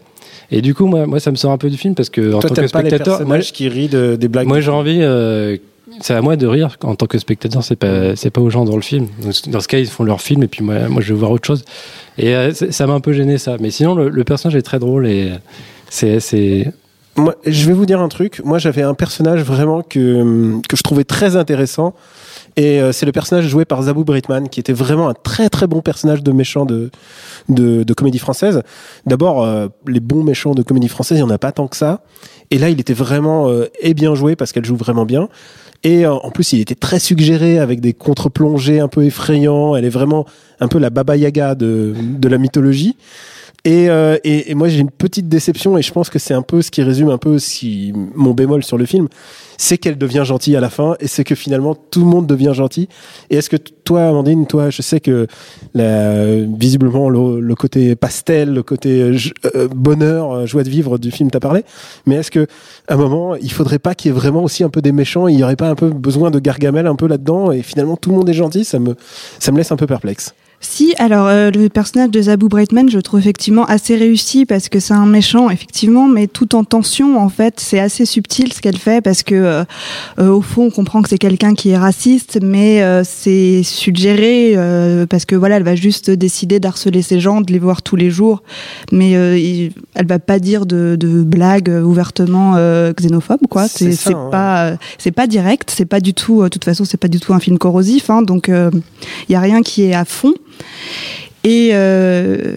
Et 0.50 0.60
du 0.62 0.74
coup, 0.74 0.86
moi, 0.86 1.06
moi, 1.06 1.20
ça 1.20 1.30
me 1.30 1.36
sort 1.36 1.50
un 1.52 1.58
peu 1.58 1.70
du 1.70 1.76
film 1.76 1.94
parce 1.94 2.10
que 2.10 2.34
en 2.34 2.40
Toi, 2.40 2.48
tant 2.50 2.54
que 2.54 2.60
t'aimes 2.60 2.70
pas 2.70 2.82
les 2.82 2.88
spectateur, 2.90 3.26
moi, 3.26 3.38
qui 3.38 3.68
de- 3.88 4.16
des 4.16 4.28
blagues 4.28 4.46
moi 4.46 4.60
j'ai 4.60 4.70
envie. 4.70 4.98
euh, 5.00 5.56
c'est 6.00 6.14
à 6.14 6.22
moi 6.22 6.36
de 6.36 6.46
rire 6.46 6.76
en 6.84 6.94
tant 6.94 7.06
que 7.06 7.18
spectateur, 7.18 7.62
c'est 7.62 7.76
pas 7.76 8.16
c'est 8.16 8.30
pas 8.30 8.40
aux 8.40 8.48
gens 8.50 8.64
dans 8.64 8.76
le 8.76 8.82
film. 8.82 9.08
Dans 9.48 9.60
ce 9.60 9.68
cas, 9.68 9.78
ils 9.78 9.86
font 9.86 10.04
leur 10.04 10.20
film 10.22 10.42
et 10.42 10.48
puis 10.48 10.64
moi, 10.64 10.88
moi 10.88 11.02
je 11.02 11.12
veux 11.12 11.18
voir 11.18 11.30
autre 11.32 11.46
chose. 11.46 11.64
Et 12.18 12.34
euh, 12.34 12.52
ça 12.52 12.86
m'a 12.86 12.94
un 12.94 13.00
peu 13.00 13.12
gêné 13.12 13.36
ça. 13.38 13.56
Mais 13.60 13.70
sinon, 13.70 13.94
le, 13.94 14.08
le 14.08 14.24
personnage 14.24 14.56
est 14.56 14.62
très 14.62 14.78
drôle 14.78 15.06
et 15.06 15.32
c'est 15.90 16.18
c'est 16.20 16.72
Moi, 17.16 17.34
je 17.44 17.66
vais 17.66 17.74
vous 17.74 17.84
dire 17.84 18.00
un 18.00 18.08
truc. 18.08 18.40
Moi, 18.44 18.58
j'avais 18.58 18.80
un 18.82 18.94
personnage 18.94 19.42
vraiment 19.42 19.82
que, 19.82 20.58
que 20.66 20.76
je 20.76 20.82
trouvais 20.82 21.04
très 21.04 21.36
intéressant. 21.36 21.94
Et 22.56 22.80
euh, 22.80 22.92
c'est 22.92 23.06
le 23.06 23.12
personnage 23.12 23.46
joué 23.46 23.64
par 23.64 23.82
Zabou 23.82 24.04
Britman, 24.04 24.48
qui 24.48 24.60
était 24.60 24.72
vraiment 24.72 25.08
un 25.08 25.14
très 25.14 25.48
très 25.48 25.66
bon 25.66 25.80
personnage 25.80 26.22
de 26.22 26.32
méchant 26.32 26.66
de, 26.66 26.90
de, 27.48 27.82
de 27.82 27.94
comédie 27.94 28.18
française. 28.18 28.62
D'abord, 29.06 29.42
euh, 29.42 29.68
les 29.86 30.00
bons 30.00 30.22
méchants 30.22 30.54
de 30.54 30.62
comédie 30.62 30.88
française, 30.88 31.18
il 31.18 31.24
n'y 31.24 31.30
en 31.30 31.34
a 31.34 31.38
pas 31.38 31.52
tant 31.52 31.68
que 31.68 31.76
ça. 31.76 32.02
Et 32.50 32.58
là, 32.58 32.68
il 32.68 32.78
était 32.78 32.92
vraiment 32.92 33.48
euh, 33.48 33.66
et 33.80 33.94
bien 33.94 34.14
joué 34.14 34.36
parce 34.36 34.52
qu'elle 34.52 34.66
joue 34.66 34.76
vraiment 34.76 35.06
bien. 35.06 35.28
Et 35.84 36.04
euh, 36.04 36.12
en 36.12 36.30
plus, 36.30 36.52
il 36.52 36.60
était 36.60 36.74
très 36.74 36.98
suggéré 36.98 37.58
avec 37.58 37.80
des 37.80 37.94
contre-plongées 37.94 38.80
un 38.80 38.88
peu 38.88 39.04
effrayants. 39.04 39.74
Elle 39.74 39.84
est 39.84 39.90
vraiment 39.90 40.26
un 40.60 40.68
peu 40.68 40.78
la 40.78 40.90
Baba 40.90 41.16
Yaga 41.16 41.54
de, 41.54 41.94
de 41.96 42.28
la 42.28 42.38
mythologie. 42.38 42.96
Et, 43.64 43.88
euh, 43.88 44.16
et, 44.24 44.50
et 44.50 44.54
moi, 44.54 44.68
j'ai 44.68 44.80
une 44.80 44.90
petite 44.90 45.28
déception, 45.28 45.78
et 45.78 45.82
je 45.82 45.92
pense 45.92 46.10
que 46.10 46.18
c'est 46.18 46.34
un 46.34 46.42
peu 46.42 46.62
ce 46.62 46.70
qui 46.72 46.82
résume 46.82 47.10
un 47.10 47.18
peu 47.18 47.38
si 47.38 47.92
mon 47.94 48.32
bémol 48.32 48.64
sur 48.64 48.76
le 48.76 48.86
film, 48.86 49.08
c'est 49.56 49.78
qu'elle 49.78 49.98
devient 49.98 50.22
gentille 50.24 50.56
à 50.56 50.60
la 50.60 50.70
fin, 50.70 50.96
et 50.98 51.06
c'est 51.06 51.22
que 51.22 51.36
finalement 51.36 51.76
tout 51.76 52.00
le 52.00 52.06
monde 52.06 52.26
devient 52.26 52.52
gentil. 52.54 52.88
Et 53.30 53.36
est-ce 53.36 53.48
que 53.48 53.56
toi, 53.56 54.08
Amandine, 54.08 54.48
toi, 54.48 54.70
je 54.70 54.82
sais 54.82 54.98
que 54.98 55.28
la, 55.74 56.40
visiblement 56.58 57.08
le, 57.08 57.38
le 57.38 57.54
côté 57.54 57.94
pastel, 57.94 58.52
le 58.52 58.64
côté 58.64 59.00
euh, 59.54 59.68
bonheur, 59.68 60.32
euh, 60.32 60.46
joie 60.46 60.64
de 60.64 60.70
vivre 60.70 60.98
du 60.98 61.12
film 61.12 61.30
t'a 61.30 61.38
parlé, 61.38 61.64
mais 62.06 62.16
est-ce 62.16 62.32
que 62.32 62.48
à 62.88 62.94
un 62.94 62.96
moment, 62.96 63.36
il 63.36 63.52
faudrait 63.52 63.78
pas 63.78 63.94
qu'il 63.94 64.10
y 64.10 64.14
ait 64.14 64.18
vraiment 64.18 64.42
aussi 64.42 64.64
un 64.64 64.70
peu 64.70 64.82
des 64.82 64.92
méchants, 64.92 65.28
il 65.28 65.38
y 65.38 65.44
aurait 65.44 65.54
pas 65.54 65.68
un 65.68 65.76
peu 65.76 65.90
besoin 65.90 66.32
de 66.32 66.40
Gargamel 66.40 66.88
un 66.88 66.96
peu 66.96 67.06
là-dedans, 67.06 67.52
et 67.52 67.62
finalement 67.62 67.96
tout 67.96 68.10
le 68.10 68.16
monde 68.16 68.28
est 68.28 68.34
gentil, 68.34 68.64
ça 68.64 68.80
me 68.80 68.96
ça 69.38 69.52
me 69.52 69.58
laisse 69.58 69.70
un 69.70 69.76
peu 69.76 69.86
perplexe. 69.86 70.34
Si, 70.64 70.94
alors 70.98 71.26
euh, 71.26 71.50
le 71.50 71.68
personnage 71.68 72.10
de 72.10 72.22
Zabou 72.22 72.48
Breitman, 72.48 72.88
je 72.88 73.00
trouve 73.00 73.18
effectivement 73.18 73.64
assez 73.64 73.96
réussi 73.96 74.46
parce 74.46 74.68
que 74.68 74.78
c'est 74.78 74.94
un 74.94 75.06
méchant, 75.06 75.50
effectivement, 75.50 76.06
mais 76.06 76.28
tout 76.28 76.54
en 76.54 76.62
tension, 76.62 77.18
en 77.18 77.28
fait, 77.28 77.54
c'est 77.58 77.80
assez 77.80 78.06
subtil 78.06 78.52
ce 78.52 78.60
qu'elle 78.60 78.76
fait 78.78 79.00
parce 79.02 79.24
que, 79.24 79.34
euh, 79.34 79.64
euh, 80.20 80.28
au 80.30 80.40
fond, 80.40 80.66
on 80.66 80.70
comprend 80.70 81.02
que 81.02 81.08
c'est 81.08 81.18
quelqu'un 81.18 81.54
qui 81.54 81.70
est 81.70 81.76
raciste, 81.76 82.38
mais 82.42 82.80
euh, 82.80 83.02
c'est 83.04 83.64
suggéré 83.64 84.52
euh, 84.56 85.04
parce 85.04 85.24
que 85.24 85.34
voilà, 85.34 85.56
elle 85.56 85.64
va 85.64 85.74
juste 85.74 86.10
décider 86.10 86.60
d'harceler 86.60 87.02
ces 87.02 87.18
gens, 87.18 87.40
de 87.40 87.52
les 87.52 87.58
voir 87.58 87.82
tous 87.82 87.96
les 87.96 88.10
jours, 88.10 88.44
mais 88.92 89.16
euh, 89.16 89.36
il- 89.36 89.72
elle 89.94 90.06
va 90.06 90.20
pas 90.20 90.38
dire 90.38 90.64
de, 90.64 90.96
de 90.98 91.22
blagues 91.24 91.70
ouvertement 91.84 92.54
euh, 92.56 92.92
xénophobes, 92.92 93.46
quoi. 93.50 93.66
C'est 93.66 94.14
hein. 94.14 94.28
pas, 94.30 94.64
euh, 94.66 94.76
c'est 94.98 95.10
pas 95.10 95.26
direct, 95.26 95.72
c'est 95.76 95.86
pas 95.86 95.98
du 96.00 96.14
tout, 96.14 96.40
euh, 96.40 96.44
de 96.44 96.48
toute 96.50 96.64
façon, 96.64 96.84
c'est 96.84 96.96
pas 96.98 97.08
du 97.08 97.18
tout 97.18 97.34
un 97.34 97.40
film 97.40 97.58
corrosif, 97.58 98.10
hein, 98.10 98.22
donc 98.22 98.48
il 98.48 99.32
y 99.32 99.34
a 99.34 99.40
rien 99.40 99.62
qui 99.62 99.82
est 99.82 99.94
à 99.94 100.04
fond. 100.04 100.32
Et, 101.44 101.70
euh, 101.72 102.56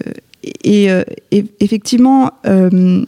et, 0.64 0.90
euh, 0.90 1.02
et 1.32 1.44
effectivement, 1.60 2.30
euh, 2.46 3.04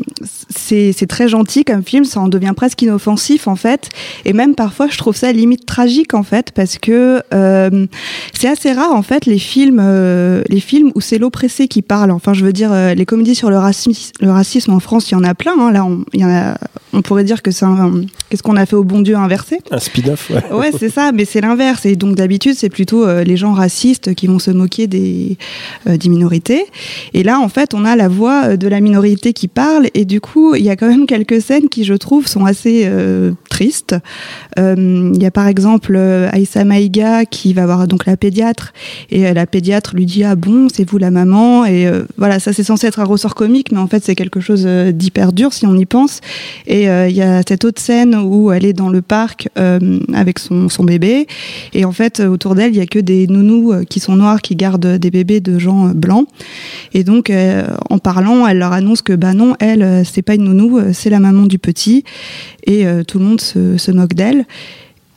c'est 0.50 1.06
très 1.08 1.28
gentil 1.28 1.64
comme 1.64 1.82
film, 1.82 2.04
ça 2.04 2.20
en 2.20 2.28
devient 2.28 2.52
presque 2.56 2.82
inoffensif 2.82 3.48
en 3.48 3.56
fait. 3.56 3.88
Et 4.24 4.32
même 4.32 4.54
parfois, 4.54 4.88
je 4.90 4.98
trouve 4.98 5.16
ça 5.16 5.32
limite 5.32 5.66
tragique 5.66 6.14
en 6.14 6.22
fait, 6.22 6.52
parce 6.52 6.78
que 6.78 7.22
euh, 7.34 7.86
c'est 8.38 8.48
assez 8.48 8.72
rare 8.72 8.92
en 8.94 9.02
fait 9.02 9.26
les 9.26 9.38
films, 9.38 9.80
euh, 9.82 10.42
les 10.48 10.60
films 10.60 10.90
où 10.94 11.00
c'est 11.00 11.18
l'oppressé 11.18 11.68
qui 11.68 11.82
parle. 11.82 12.10
Enfin, 12.10 12.32
je 12.34 12.44
veux 12.44 12.52
dire, 12.52 12.72
les 12.94 13.06
comédies 13.06 13.34
sur 13.34 13.50
le 13.50 13.58
racisme, 13.58 14.12
le 14.20 14.30
racisme 14.30 14.72
en 14.72 14.80
France, 14.80 15.10
il 15.10 15.14
y 15.14 15.16
en 15.16 15.24
a 15.24 15.34
plein. 15.34 15.54
hein. 15.58 15.72
Là, 15.72 15.84
on, 15.84 16.04
il 16.12 16.20
y 16.20 16.24
en 16.24 16.30
a, 16.30 16.56
on 16.92 17.02
pourrait 17.02 17.24
dire 17.24 17.42
que 17.42 17.50
c'est 17.50 17.64
un, 17.66 18.02
qu'est-ce 18.30 18.42
qu'on 18.42 18.56
a 18.56 18.66
fait 18.66 18.76
au 18.76 18.84
bon 18.84 19.00
Dieu 19.00 19.16
inversé? 19.16 19.58
Un 19.70 19.78
speed-off, 19.78 20.30
ouais. 20.30 20.42
Ouais, 20.52 20.70
c'est 20.78 20.88
ça, 20.90 21.12
mais 21.12 21.24
c'est 21.24 21.40
l'inverse. 21.40 21.86
Et 21.86 21.96
donc 21.96 22.16
d'habitude, 22.16 22.54
c'est 22.56 22.68
plutôt 22.70 23.06
les 23.22 23.36
gens 23.36 23.52
racistes 23.52 24.14
qui 24.14 24.26
vont 24.26 24.38
se 24.38 24.50
moquer 24.50 24.86
des, 24.86 25.36
des 25.86 26.08
minorités. 26.08 26.64
Et 27.14 27.22
là, 27.22 27.27
en 27.36 27.48
fait, 27.48 27.74
on 27.74 27.84
a 27.84 27.96
la 27.96 28.08
voix 28.08 28.44
euh, 28.44 28.56
de 28.56 28.68
la 28.68 28.80
minorité 28.80 29.32
qui 29.32 29.48
parle. 29.48 29.88
Et 29.94 30.04
du 30.04 30.20
coup, 30.20 30.54
il 30.54 30.62
y 30.62 30.70
a 30.70 30.76
quand 30.76 30.88
même 30.88 31.06
quelques 31.06 31.42
scènes 31.42 31.68
qui, 31.68 31.84
je 31.84 31.94
trouve, 31.94 32.26
sont 32.26 32.44
assez 32.44 32.84
euh, 32.86 33.32
tristes. 33.50 33.96
Euh, 34.58 35.10
Il 35.14 35.22
y 35.22 35.26
a 35.26 35.30
par 35.30 35.46
exemple 35.46 35.96
Aïssa 35.96 36.64
Maïga 36.64 37.24
qui 37.24 37.52
va 37.52 37.66
voir 37.66 37.86
donc 37.88 38.06
la 38.06 38.16
pédiatre. 38.16 38.72
Et 39.10 39.32
la 39.32 39.46
pédiatre 39.46 39.94
lui 39.94 40.06
dit 40.06 40.24
Ah 40.24 40.36
bon, 40.36 40.68
c'est 40.72 40.88
vous 40.88 40.98
la 40.98 41.10
maman? 41.10 41.64
Et 41.64 41.90
voilà, 42.16 42.38
ça 42.38 42.52
c'est 42.52 42.62
censé 42.62 42.86
être 42.86 43.00
un 43.00 43.04
ressort 43.04 43.34
comique, 43.34 43.72
mais 43.72 43.78
en 43.78 43.86
fait, 43.86 44.04
c'est 44.04 44.14
quelque 44.14 44.40
chose 44.40 44.66
d'hyper 44.66 45.32
dur 45.32 45.52
si 45.52 45.66
on 45.66 45.76
y 45.76 45.86
pense. 45.86 46.20
Et 46.66 46.84
il 46.84 47.16
y 47.16 47.22
a 47.22 47.42
cette 47.46 47.64
autre 47.64 47.80
scène 47.80 48.14
où 48.14 48.52
elle 48.52 48.64
est 48.64 48.72
dans 48.72 48.90
le 48.90 49.02
parc 49.02 49.48
avec 50.12 50.38
son, 50.38 50.68
son 50.68 50.84
bébé. 50.84 51.26
Et 51.74 51.84
en 51.84 51.92
fait, 51.92 52.20
autour 52.20 52.54
d'elle, 52.54 52.72
il 52.72 52.78
y 52.78 52.82
a 52.82 52.86
que 52.86 52.98
des 52.98 53.26
nounous 53.26 53.84
qui 53.88 54.00
sont 54.00 54.16
noirs 54.16 54.40
qui 54.40 54.56
gardent 54.56 54.98
des 54.98 55.10
bébés 55.10 55.40
de 55.40 55.58
gens 55.58 55.88
blancs. 55.88 56.28
Et 56.94 57.04
donc, 57.04 57.17
euh, 57.30 57.64
en 57.90 57.98
parlant, 57.98 58.46
elle 58.46 58.58
leur 58.58 58.72
annonce 58.72 59.02
que 59.02 59.12
bah 59.12 59.34
non, 59.34 59.54
elle, 59.60 59.82
euh, 59.82 60.02
c'est 60.04 60.22
pas 60.22 60.34
une 60.34 60.44
nounou, 60.44 60.78
euh, 60.78 60.90
c'est 60.92 61.10
la 61.10 61.20
maman 61.20 61.46
du 61.46 61.58
petit. 61.58 62.04
Et 62.66 62.84
tout 63.06 63.18
le 63.18 63.24
monde 63.24 63.40
se, 63.40 63.90
moque 63.90 64.12
d'elle. 64.12 64.44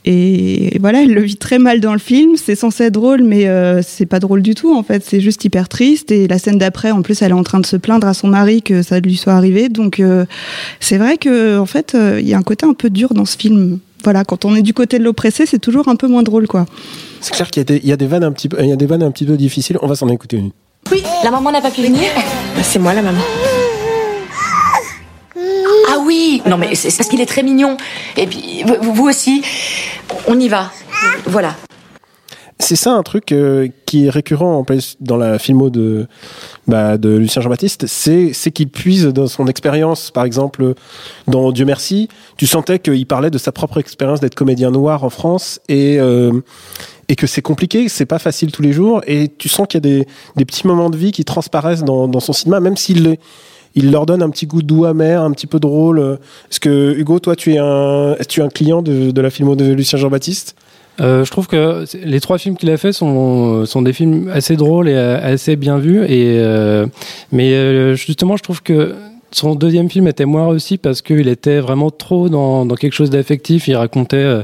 Et 0.06 0.78
voilà, 0.80 1.02
elle 1.02 1.12
le 1.12 1.20
vit 1.20 1.36
très 1.36 1.58
mal 1.58 1.80
dans 1.80 1.92
le 1.92 1.98
film. 1.98 2.36
C'est 2.36 2.54
censé 2.54 2.84
être 2.84 2.94
drôle, 2.94 3.22
mais 3.22 3.46
c'est 3.82 4.06
pas 4.06 4.20
drôle 4.20 4.40
du 4.40 4.54
tout 4.54 4.74
en 4.74 4.82
fait. 4.82 5.04
C'est 5.04 5.20
juste 5.20 5.44
hyper 5.44 5.68
triste. 5.68 6.10
Et 6.10 6.26
la 6.28 6.38
scène 6.38 6.56
d'après, 6.56 6.92
en 6.92 7.02
plus, 7.02 7.20
elle 7.20 7.32
est 7.32 7.34
en 7.34 7.42
train 7.42 7.60
de 7.60 7.66
se 7.66 7.76
plaindre 7.76 8.06
à 8.06 8.14
son 8.14 8.28
mari 8.28 8.62
que 8.62 8.80
ça 8.80 9.00
lui 9.00 9.16
soit 9.16 9.34
arrivé. 9.34 9.68
Donc 9.68 10.02
c'est 10.80 10.96
vrai 10.96 11.18
que 11.18 11.58
en 11.58 11.66
fait, 11.66 11.94
il 11.94 12.26
y 12.26 12.32
a 12.32 12.38
un 12.38 12.42
côté 12.42 12.64
un 12.64 12.72
peu 12.72 12.88
dur 12.88 13.12
dans 13.12 13.26
ce 13.26 13.36
film. 13.36 13.78
Voilà, 14.02 14.24
quand 14.24 14.44
on 14.44 14.56
est 14.56 14.62
du 14.62 14.72
côté 14.72 14.98
de 14.98 15.04
l'oppressé, 15.04 15.44
c'est 15.44 15.60
toujours 15.60 15.88
un 15.88 15.96
peu 15.96 16.08
moins 16.08 16.22
drôle, 16.22 16.46
quoi. 16.46 16.66
C'est 17.20 17.34
clair 17.34 17.50
qu'il 17.50 17.64
y 17.84 17.92
a 17.92 17.96
des 17.96 18.06
vannes 18.06 18.24
un 18.24 18.32
petit 18.32 18.48
peu, 18.48 18.56
il 18.60 18.68
y 18.68 18.72
a 18.72 18.76
des 18.76 18.86
vannes 18.86 19.02
un 19.02 19.10
petit 19.10 19.26
peu 19.26 19.36
difficiles. 19.36 19.78
On 19.82 19.86
va 19.86 19.94
s'en 19.94 20.08
écouter 20.08 20.38
une. 20.38 20.50
Oui, 20.90 21.02
la 21.24 21.30
maman 21.30 21.52
n'a 21.52 21.60
pas 21.60 21.70
pu 21.70 21.82
venir 21.82 22.10
C'est 22.62 22.78
moi 22.78 22.92
la 22.94 23.02
maman. 23.02 23.20
Ah 25.88 25.98
oui 26.04 26.42
Non 26.46 26.58
mais 26.58 26.74
c'est 26.74 26.94
parce 26.96 27.08
qu'il 27.08 27.20
est 27.20 27.26
très 27.26 27.42
mignon. 27.42 27.76
Et 28.16 28.26
puis, 28.26 28.64
vous, 28.64 28.92
vous 28.92 29.08
aussi. 29.08 29.42
On 30.26 30.38
y 30.38 30.48
va. 30.48 30.70
Voilà. 31.26 31.54
C'est 32.62 32.76
ça 32.76 32.92
un 32.92 33.02
truc 33.02 33.32
euh, 33.32 33.68
qui 33.86 34.06
est 34.06 34.10
récurrent 34.10 34.56
en 34.58 34.62
plus 34.62 34.96
dans 35.00 35.16
la 35.16 35.40
filmo 35.40 35.68
de, 35.68 36.06
bah, 36.68 36.96
de 36.96 37.08
Lucien 37.16 37.42
Jean-Baptiste, 37.42 37.86
c'est 37.88 38.32
c'est 38.32 38.52
qu'il 38.52 38.68
puise 38.68 39.06
dans 39.06 39.26
son 39.26 39.48
expérience, 39.48 40.12
par 40.12 40.24
exemple 40.24 40.74
dans 41.26 41.50
Dieu 41.50 41.64
merci, 41.64 42.08
tu 42.36 42.46
sentais 42.46 42.78
qu'il 42.78 43.04
parlait 43.06 43.30
de 43.30 43.38
sa 43.38 43.50
propre 43.50 43.78
expérience 43.78 44.20
d'être 44.20 44.36
comédien 44.36 44.70
noir 44.70 45.02
en 45.02 45.10
France 45.10 45.60
et 45.68 45.98
euh, 45.98 46.30
et 47.12 47.14
que 47.14 47.26
c'est 47.26 47.42
compliqué, 47.42 47.90
c'est 47.90 48.06
pas 48.06 48.18
facile 48.18 48.52
tous 48.52 48.62
les 48.62 48.72
jours, 48.72 49.02
et 49.06 49.28
tu 49.36 49.50
sens 49.50 49.66
qu'il 49.68 49.86
y 49.86 50.00
a 50.00 50.04
des, 50.34 50.44
petits 50.46 50.66
moments 50.66 50.88
de 50.88 50.96
vie 50.96 51.12
qui 51.12 51.26
transparaissent 51.26 51.84
dans, 51.84 52.20
son 52.20 52.32
cinéma, 52.32 52.58
même 52.58 52.78
s'il 52.78 53.18
il 53.74 53.90
leur 53.90 54.06
donne 54.06 54.22
un 54.22 54.30
petit 54.30 54.46
goût 54.46 54.62
doux 54.62 54.86
amer, 54.86 55.20
un 55.22 55.30
petit 55.32 55.46
peu 55.46 55.60
drôle. 55.60 56.18
Est-ce 56.50 56.58
que 56.58 56.94
Hugo, 56.96 57.18
toi, 57.18 57.36
tu 57.36 57.52
es 57.52 57.58
un, 57.58 58.16
tu 58.30 58.40
es 58.40 58.42
un 58.42 58.48
client 58.48 58.80
de, 58.80 59.20
la 59.20 59.28
filmo 59.28 59.56
de 59.56 59.74
Lucien 59.74 59.98
Jean-Baptiste? 59.98 60.56
Euh, 61.02 61.26
je 61.26 61.30
trouve 61.30 61.48
que 61.48 61.84
les 62.02 62.20
trois 62.20 62.38
films 62.38 62.56
qu'il 62.56 62.70
a 62.70 62.78
fait 62.78 62.92
sont, 62.94 63.66
sont 63.66 63.82
des 63.82 63.92
films 63.92 64.30
assez 64.32 64.56
drôles 64.56 64.88
et 64.88 64.96
assez 64.96 65.56
bien 65.56 65.76
vus. 65.76 66.04
Et, 66.04 66.38
euh, 66.38 66.86
mais 67.30 67.52
euh, 67.52 67.94
justement, 67.94 68.38
je 68.38 68.42
trouve 68.42 68.62
que 68.62 68.94
son 69.32 69.54
deuxième 69.54 69.90
film 69.90 70.06
était 70.06 70.24
moins 70.24 70.48
réussi 70.48 70.78
parce 70.78 71.02
qu'il 71.02 71.28
était 71.28 71.60
vraiment 71.60 71.90
trop 71.90 72.30
dans, 72.30 72.64
dans 72.64 72.74
quelque 72.74 72.94
chose 72.94 73.10
d'affectif. 73.10 73.68
Il 73.68 73.76
racontait 73.76 74.42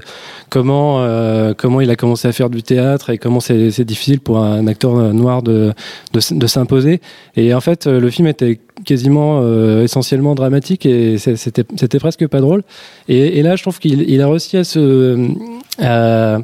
comment 0.49 1.03
euh, 1.03 1.55
comment 1.57 1.81
il 1.81 1.91
a 1.91 1.97
commencé 1.97 2.29
à 2.29 2.33
faire 2.33 2.51
du 2.51 2.63
théâtre 2.63 3.11
et 3.11 3.19
comment 3.19 3.41
c'est 3.41 3.85
difficile 3.85 4.21
pour 4.21 4.39
un 4.39 4.67
acteur 4.67 4.95
noir 5.13 5.43
de 5.43 5.73
de, 6.13 6.47
s'imposer. 6.47 7.01
Et 7.37 7.55
en 7.55 7.61
fait, 7.61 7.87
euh, 7.87 8.01
le 8.01 8.11
film 8.11 8.29
était 8.29 8.61
quasiment 8.85 9.41
euh, 9.43 9.85
essentiellement 9.85 10.35
dramatique 10.35 10.87
et 10.87 11.19
c'était 11.19 11.65
c'était 11.77 11.99
presque 11.99 12.27
pas 12.27 12.41
drôle. 12.41 12.63
Et, 13.09 13.43
là, 13.43 13.57
je 13.57 13.63
trouve 13.63 13.79
qu'il 13.79 14.03
il 14.09 14.21
a 14.21 14.29
réussi 14.29 14.57
à 14.57 14.65
se 14.65 15.29
à, 15.79 16.39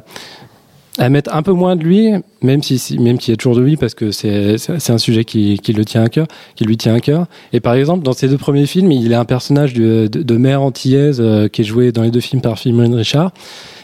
à 0.97 1.09
mettre 1.09 1.33
un 1.33 1.41
peu 1.41 1.51
moins 1.51 1.75
de 1.75 1.83
lui, 1.83 2.11
même 2.41 2.63
si, 2.63 2.97
même 2.99 3.17
qu'il 3.17 3.31
y 3.31 3.33
a 3.33 3.37
toujours 3.37 3.55
de 3.55 3.61
lui 3.61 3.75
parce 3.75 3.93
que 3.93 4.11
c'est 4.11 4.57
c'est 4.57 4.91
un 4.91 4.97
sujet 4.97 5.25
qui, 5.25 5.59
qui 5.59 5.73
le 5.73 5.83
tient 5.83 6.03
à 6.03 6.09
cœur, 6.09 6.27
qui 6.55 6.63
lui 6.63 6.77
tient 6.77 6.93
à 6.93 6.99
cœur. 6.99 7.25
Et 7.53 7.59
par 7.59 7.73
exemple, 7.73 8.03
dans 8.03 8.13
ses 8.13 8.27
deux 8.27 8.37
premiers 8.37 8.65
films, 8.65 8.91
il 8.91 9.11
est 9.11 9.15
un 9.15 9.25
personnage 9.25 9.73
de, 9.73 10.07
de, 10.07 10.37
mère 10.37 10.61
antillaise 10.61 11.19
euh, 11.19 11.47
qui 11.47 11.61
est 11.61 11.65
joué 11.65 11.91
dans 11.91 12.03
les 12.03 12.11
deux 12.11 12.21
films 12.21 12.41
par 12.41 12.57
Philomène 12.57 12.93
Richard. 12.93 13.31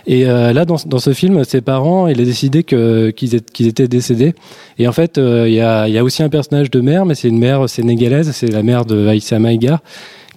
Et 0.07 0.25
euh, 0.25 0.51
là, 0.53 0.65
dans, 0.65 0.77
dans 0.85 0.99
ce 0.99 1.13
film, 1.13 1.43
ses 1.43 1.61
parents, 1.61 2.07
il 2.07 2.19
a 2.19 2.23
décidé 2.23 2.63
qu'ils 2.63 3.35
étaient, 3.35 3.51
qu'ils 3.53 3.67
étaient 3.67 3.87
décédés. 3.87 4.33
Et 4.79 4.87
en 4.87 4.91
fait, 4.91 5.17
euh, 5.17 5.47
il 5.47 5.53
y, 5.53 5.61
a, 5.61 5.87
y 5.87 5.97
a 5.97 6.03
aussi 6.03 6.23
un 6.23 6.29
personnage 6.29 6.71
de 6.71 6.81
mère, 6.81 7.05
mais 7.05 7.15
c'est 7.15 7.27
une 7.29 7.39
mère 7.39 7.69
sénégalaise, 7.69 8.31
c'est 8.31 8.47
la 8.51 8.63
mère 8.63 8.85
de 8.85 9.07
Aïssa 9.07 9.39
Maïga 9.39 9.81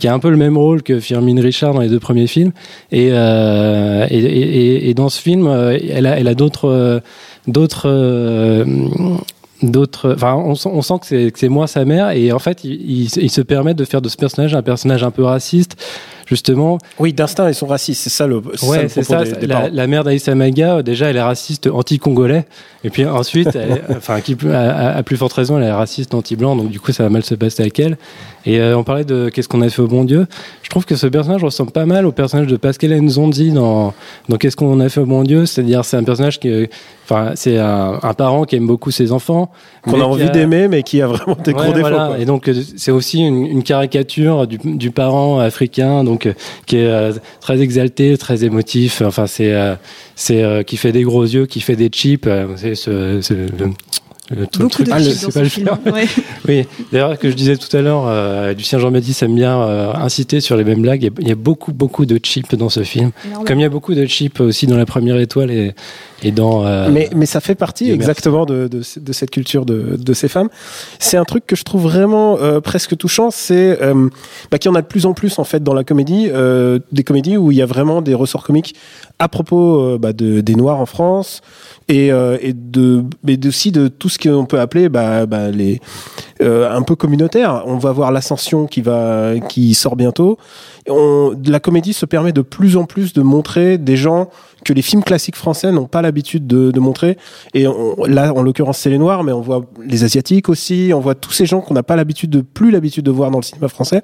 qui 0.01 0.09
a 0.09 0.13
un 0.13 0.19
peu 0.19 0.29
le 0.29 0.37
même 0.37 0.59
rôle 0.59 0.83
que 0.83 0.99
Firmin 0.99 1.41
Richard 1.41 1.73
dans 1.73 1.81
les 1.81 1.89
deux 1.89 2.01
premiers 2.01 2.27
films. 2.27 2.51
Et, 2.91 3.11
euh, 3.13 4.05
et, 4.11 4.19
et, 4.19 4.91
et 4.91 4.95
dans 4.95 5.09
ce 5.09 5.21
film, 5.23 5.47
euh, 5.47 5.79
elle 5.89 6.07
a, 6.07 6.19
elle 6.19 6.27
a 6.27 6.35
d'autres, 6.35 6.69
euh, 6.69 6.99
d'autres, 7.47 8.65
d'autres. 9.63 10.13
Enfin, 10.15 10.35
on, 10.35 10.55
sent- 10.83 10.95
que 11.01 11.31
c'est, 11.35 11.49
moins 11.49 11.69
sa 11.69 11.85
mère. 11.85 12.11
Et 12.11 12.33
en 12.33 12.41
fait, 12.41 12.65
il, 12.65 13.03
il, 13.03 13.09
se- 13.09 13.21
il 13.21 13.31
se 13.31 13.41
permet 13.41 13.75
de 13.75 13.85
faire 13.85 14.03
de 14.03 14.09
ce 14.09 14.17
personnage 14.17 14.55
un 14.55 14.63
personnage 14.63 15.05
un 15.05 15.13
peu 15.13 15.23
raciste, 15.23 15.77
justement. 16.27 16.79
Oui, 16.99 17.13
d'instinct, 17.13 17.49
ils 17.49 17.55
sont 17.55 17.67
racistes, 17.67 18.03
c'est 18.03 18.11
ça 18.11 18.27
le, 18.27 18.37
Ouais, 18.63 18.89
c'est 18.89 19.03
ça. 19.03 19.25
des- 19.25 19.33
des 19.33 19.47
la, 19.47 19.87
mère 19.87 20.05
d'Aïssa 20.05 20.35
Maga, 20.35 20.83
déjà, 20.83 21.11
elle 21.11 21.17
est 21.17 21.23
raciste 21.23 21.67
anti-congolais. 21.67 22.45
Et 22.85 22.91
puis 22.91 23.07
ensuite, 23.07 23.55
elle, 23.55 23.83
enfin, 23.97 24.21
qui, 24.21 24.37
à, 24.53 24.97
à 24.97 25.03
plus 25.03 25.17
forte 25.17 25.33
raison, 25.33 25.59
elle 25.59 25.65
est 25.65 25.73
raciste 25.73 26.15
anti-blanc. 26.15 26.57
Donc 26.57 26.71
du 26.71 26.81
coup, 26.81 26.93
ça 26.93 27.03
va 27.03 27.09
mal 27.11 27.23
se 27.25 27.35
passer 27.35 27.63
avec 27.63 27.79
elle. 27.81 27.97
Et 28.47 28.61
euh, 28.61 28.77
on 28.77 28.85
parlait 28.85 29.05
de 29.05 29.31
qu'est-ce 29.31 29.49
qu'on 29.49 29.63
a 29.63 29.69
fait 29.71 29.81
au 29.81 29.89
bon 29.89 30.05
Dieu. 30.05 30.27
Je 30.65 30.71
trouve 30.71 30.87
que 30.87 30.97
ce 30.97 31.07
personnage 31.07 31.45
ressemble 31.45 31.71
pas 31.73 31.85
mal 31.85 32.07
au 32.07 32.11
personnage 32.11 32.47
de 32.49 32.57
Pascal 32.57 32.91
Nzonzi 33.01 33.53
dans, 33.53 33.93
dans 34.29 34.37
Qu'est-ce 34.39 34.57
qu'on 34.57 34.81
a 34.81 34.89
fait 34.89 35.01
au 35.03 35.07
bon 35.07 35.23
Dieu? 35.23 35.45
C'est-à-dire, 35.47 35.85
c'est 35.85 35.99
un 35.99 36.03
personnage 36.05 36.41
qui, 36.41 36.69
enfin, 37.05 37.33
c'est 37.35 37.59
un, 37.59 38.01
un 38.03 38.15
parent 38.15 38.45
qui 38.45 38.57
aime 38.57 38.67
beaucoup 38.67 38.91
ses 38.91 39.13
enfants. 39.13 39.53
qu'on 39.83 40.01
a 40.01 40.05
envie 40.05 40.31
d'aimer, 40.31 40.67
mais 40.69 40.83
qui 40.83 41.03
a 41.03 41.07
vraiment 41.07 41.37
des 41.45 41.53
gros 41.53 41.65
défauts. 41.67 41.81
voilà. 41.81 42.07
quoi. 42.09 42.19
Et 42.19 42.25
donc 42.25 42.51
c'est 42.77 42.91
aussi 42.91 43.21
une, 43.21 43.45
une 43.47 43.63
caricature 43.63 44.47
du, 44.47 44.59
du 44.65 44.91
parent 44.91 45.39
africain, 45.39 46.03
donc 46.03 46.27
qui 46.67 46.79
est 46.79 46.87
euh, 46.87 47.13
très 47.41 47.61
exalté, 47.61 48.17
très 48.17 48.45
émotif. 48.45 49.03
Enfin 49.05 49.27
c'est 49.27 49.53
euh, 49.53 49.75
c'est 50.17 50.43
euh, 50.43 50.63
qui 50.63 50.79
fait 50.79 50.93
des 50.93 51.03
gros 51.03 51.25
yeux, 51.25 51.45
qui 51.47 51.61
fait 51.61 51.77
des 51.77 51.89
chips. 51.89 52.27
euh, 52.27 52.47
c'est 52.57 52.75
ce, 52.75 53.21
ce- 53.21 53.35
le, 54.31 54.47
truc- 54.47 54.63
Beaucoup 54.63 54.83
de 54.85 54.91
Ah, 54.93 54.99
c'est 55.03 55.21
dans 55.21 55.27
pas 55.27 55.33
ce 55.33 55.39
le 55.41 55.49
film. 55.49 55.69
Ouais. 55.93 56.07
Oui, 56.49 56.67
d'ailleurs 56.93 57.19
que 57.19 57.31
je 57.31 57.35
disais 57.35 57.57
tout 57.57 57.75
à 57.77 57.81
l'heure, 57.81 58.05
euh, 58.07 58.53
Lucien 58.53 58.79
Jean-Baptiste 58.79 59.23
aime 59.23 59.35
bien 59.35 59.61
euh, 59.63 59.93
inciter 59.95 60.41
sur 60.41 60.57
les 60.57 60.65
mêmes 60.65 60.83
blagues. 60.83 61.03
Il 61.03 61.07
y, 61.07 61.09
a, 61.09 61.13
il 61.21 61.29
y 61.29 61.33
a 61.33 61.35
beaucoup 61.35 61.73
beaucoup 61.73 62.05
de 62.07 62.19
chips 62.23 62.55
dans 62.55 62.69
ce 62.69 62.83
film, 62.83 63.13
comme 63.47 63.59
il 63.59 63.63
y 63.63 63.67
a 63.67 63.71
beaucoup 63.71 63.95
de 63.95 64.05
chips 64.07 64.41
aussi 64.41 64.67
dans 64.67 64.77
la 64.77 64.85
première 64.87 65.19
étoile 65.19 65.51
et, 65.51 65.75
et 66.23 66.33
dans. 66.33 66.67
euh, 66.67 66.89
mais, 66.91 67.09
mais 67.17 67.25
ça 67.27 67.41
fait 67.41 67.55
partie 67.55 67.91
exactement 67.91 68.45
de, 68.47 68.69
de, 68.69 68.83
de 69.01 69.13
cette 69.13 69.31
culture 69.31 69.65
de, 69.65 69.97
de 69.99 70.13
ces 70.13 70.29
femmes. 70.29 70.49
C'est 70.99 71.17
un 71.17 71.25
truc 71.25 71.47
que 71.47 71.57
je 71.57 71.65
trouve 71.65 71.83
vraiment 71.85 72.39
euh, 72.39 72.61
presque 72.61 72.97
touchant, 72.97 73.31
c'est 73.31 73.81
euh, 73.83 74.09
bah, 74.51 74.59
qu'il 74.59 74.71
y 74.71 74.73
en 74.73 74.77
a 74.77 74.83
de 74.83 74.87
plus 74.87 75.07
en 75.07 75.15
plus 75.15 75.39
en 75.39 75.45
fait 75.45 75.63
dans 75.63 75.75
la 75.75 75.85
comédie, 75.85 76.29
euh, 76.31 76.79
des 76.93 77.05
comédies 77.05 77.37
où 77.39 77.51
il 77.53 77.57
y 77.59 77.63
a 77.63 77.67
vraiment 77.67 78.03
des 78.03 78.15
ressorts 78.15 78.45
comiques 78.45 78.75
à 79.19 79.29
propos 79.29 79.81
euh, 79.81 79.99
bah, 79.99 80.13
de, 80.13 80.41
des 80.43 80.55
Noirs 80.55 80.81
en 80.81 80.87
France 80.87 81.41
et, 81.89 82.11
euh, 82.13 82.37
et 82.43 82.53
de 82.53 83.03
mais 83.23 83.39
aussi 83.47 83.73
de 83.73 83.89
tout 83.89 84.09
ce 84.15 84.29
qu'on 84.29 84.47
peut 84.47 84.61
appeler 84.61 84.89
bah, 84.89 85.27
bah, 85.27 85.51
les 85.51 85.81
euh, 86.43 86.71
un 86.71 86.83
peu 86.83 86.97
communautaire. 86.97 87.63
On 87.67 87.77
va 87.77 87.93
voir 87.93 88.13
l'ascension 88.13 88.67
qui 88.67 88.81
va 88.81 89.35
qui 89.49 89.75
sort 89.75 89.97
bientôt. 89.97 90.39
La 90.87 91.61
comédie 91.61 91.93
se 91.93 92.07
permet 92.07 92.33
de 92.33 92.43
plus 92.43 92.77
en 92.77 92.85
plus 92.85 93.13
de 93.13 93.23
montrer 93.23 93.79
des 93.79 93.97
gens 93.97 94.31
que 94.65 94.73
les 94.73 94.83
films 94.83 95.05
classiques 95.05 95.37
français 95.37 95.71
n'ont 95.71 95.87
pas 95.87 96.03
l'habitude 96.03 96.47
de, 96.47 96.81
montrer. 96.81 97.17
Et 97.55 97.67
on- 97.67 98.05
là, 98.05 98.33
en 98.35 98.43
l'occurrence, 98.43 98.79
c'est 98.79 98.91
les 98.91 98.99
Noirs, 98.99 99.23
mais 99.23 99.33
on 99.33 99.41
voit 99.41 99.65
les 99.85 100.05
Asiatiques 100.05 100.49
aussi, 100.49 100.91
on 100.95 101.01
voit 101.01 101.15
tous 101.15 101.33
ces 101.33 101.47
gens 101.47 101.61
qu'on 101.61 101.75
n'a 101.75 101.83
pas 101.83 101.97
l'habitude 101.97 102.31
de 102.31 102.41
plus 102.41 102.71
l'habitude 102.71 103.05
de 103.05 103.11
voir 103.11 103.31
dans 103.31 103.39
le 103.39 103.45
cinéma 103.45 103.69
français. 103.69 104.03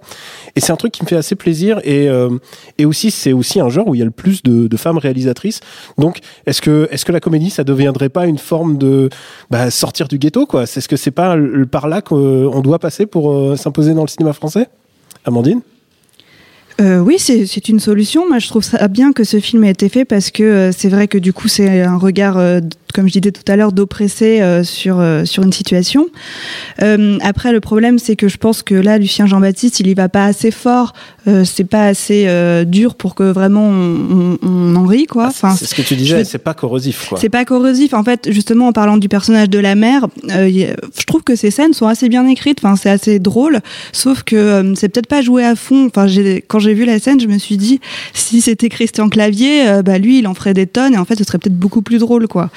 Et 0.57 0.61
c'est 0.61 0.73
un 0.73 0.77
truc 0.77 0.93
qui 0.93 1.03
me 1.03 1.09
fait 1.09 1.17
assez 1.17 1.35
plaisir. 1.35 1.81
Et, 1.85 2.09
euh, 2.09 2.31
et 2.79 2.85
aussi, 2.85 3.11
c'est 3.11 3.33
aussi 3.33 3.61
un 3.61 3.69
genre 3.69 3.89
où 3.89 3.95
il 3.95 3.99
y 3.99 4.03
a 4.03 4.05
le 4.05 4.11
plus 4.11 4.43
de, 4.43 4.77
femmes 4.77 4.99
réalisatrices. 4.99 5.61
Donc, 5.99 6.21
est-ce 6.47 6.63
que, 6.63 6.89
est-ce 6.91 7.05
que 7.05 7.13
la 7.13 7.21
comédie, 7.21 7.51
ça 7.51 7.65
deviendrait 7.65 8.09
pas 8.09 8.27
une 8.27 8.39
forme 8.39 8.79
de 8.79 9.11
bah, 9.51 9.71
sortir 9.71 10.09
du 10.09 10.19
ghetto, 10.19 10.47
quoi? 10.47 10.65
C'est 10.65 10.81
ce 10.81 10.89
que 10.89 10.97
c'est 10.97 11.11
pas 11.11 11.37
par 11.71 11.89
là 11.89 12.01
qu'on 12.01 12.61
doit 12.61 12.79
passer 12.79 13.07
pour 13.07 13.33
euh, 13.33 13.57
s'imposer 13.57 13.95
dans 13.95 14.03
le 14.03 14.09
cinéma 14.09 14.33
français? 14.33 14.69
Amandine? 15.25 15.61
Euh, 16.81 16.99
oui, 17.01 17.19
c'est 17.19 17.69
une 17.69 17.81
solution. 17.81 18.27
Moi, 18.27 18.39
je 18.39 18.49
trouve 18.49 18.65
ça 18.65 18.89
bien 18.89 19.13
que 19.13 19.23
ce 19.23 19.39
film 19.39 19.65
ait 19.65 19.71
été 19.71 19.89
fait 19.89 20.05
parce 20.07 20.31
que 20.31 20.43
euh, 20.43 20.73
c'est 20.73 20.89
vrai 20.89 21.09
que 21.09 21.19
du 21.19 21.33
coup, 21.33 21.47
c'est 21.47 21.83
un 21.83 21.99
regard, 21.99 22.39
euh, 22.39 22.61
comme 22.93 23.07
je 23.09 23.19
disais 23.19 23.33
tout 23.33 23.51
à 23.51 23.57
l'heure, 23.57 23.73
d'oppressé 23.73 24.41
euh, 24.41 24.65
sur 24.65 24.99
euh, 25.01 25.25
sur 25.25 25.43
une 25.43 25.53
situation. 25.53 26.07
Euh, 26.83 27.19
après, 27.23 27.53
le 27.53 27.61
problème, 27.61 27.99
c'est 27.99 28.17
que 28.17 28.29
je 28.29 28.37
pense 28.37 28.63
que 28.63 28.75
là, 28.75 28.99
Lucien 28.99 29.27
Jean-Baptiste, 29.27 29.81
il 29.81 29.87
y 29.87 29.95
va 29.95 30.09
pas 30.09 30.25
assez 30.27 30.51
fort. 30.51 30.93
Euh, 31.29 31.45
c'est 31.45 31.65
pas 31.65 31.85
assez 31.87 32.25
euh, 32.29 32.65
dur 32.65 32.95
pour 32.95 33.15
que 33.15 33.25
vraiment 33.25 33.69
on, 33.69 34.39
on, 34.43 34.49
on 34.49 34.77
en 34.77 34.87
rit, 34.87 35.07
quoi. 35.07 35.27
Enfin, 35.27 35.51
Ah, 35.53 35.57
C'est 35.59 35.67
ce 35.67 35.75
que 35.75 35.83
tu 35.83 35.95
disais, 35.97 36.25
c'est 36.25 36.39
pas 36.39 36.55
corrosif, 36.55 37.09
quoi. 37.09 37.19
c'est 37.21 37.29
pas 37.29 37.45
corrosif. 37.45 37.93
En 37.93 38.03
fait, 38.05 38.31
justement, 38.33 38.69
en 38.69 38.73
parlant 38.73 38.97
du 38.97 39.09
personnage 39.09 39.51
de 39.51 39.59
la 39.59 39.75
mère, 39.75 40.07
euh, 40.31 40.49
je 40.51 41.05
trouve 41.07 41.23
que 41.23 41.37
ces 41.37 41.51
scènes 41.51 41.75
sont 41.75 41.87
assez 41.87 42.09
bien 42.09 42.27
écrites. 42.27 42.59
Enfin, 42.63 42.77
c'est 42.77 42.89
assez 42.91 43.19
drôle. 43.19 43.61
Sauf 43.93 44.23
que 44.23 44.37
euh, 44.37 44.75
c'est 44.77 44.89
peut-être 44.89 45.09
pas 45.09 45.21
joué 45.21 45.45
à 45.45 45.57
fond. 45.57 45.87
Enfin, 45.87 46.07
quand 46.49 46.59
j'ai 46.59 46.75
vu 46.75 46.85
la 46.87 46.99
scène, 46.99 47.21
je 47.21 47.27
me 47.27 47.39
suis 47.39 47.57
dit, 47.59 47.81
si 48.15 48.41
c'était 48.41 48.69
Christian 48.71 49.09
Clavier, 49.11 49.83
bah 49.85 49.99
lui, 49.99 50.21
il 50.21 50.27
en 50.27 50.35
ferait 50.35 50.55
des 50.55 50.67
tonnes. 50.67 50.95
Et 50.95 50.99
en 50.99 51.05
fait, 51.05 51.17
ce 51.17 51.25
serait 51.25 51.39
peut-être 51.39 51.59
beaucoup 51.59 51.83
plus 51.83 51.99
drôle, 51.99 52.29
quoi. 52.29 52.51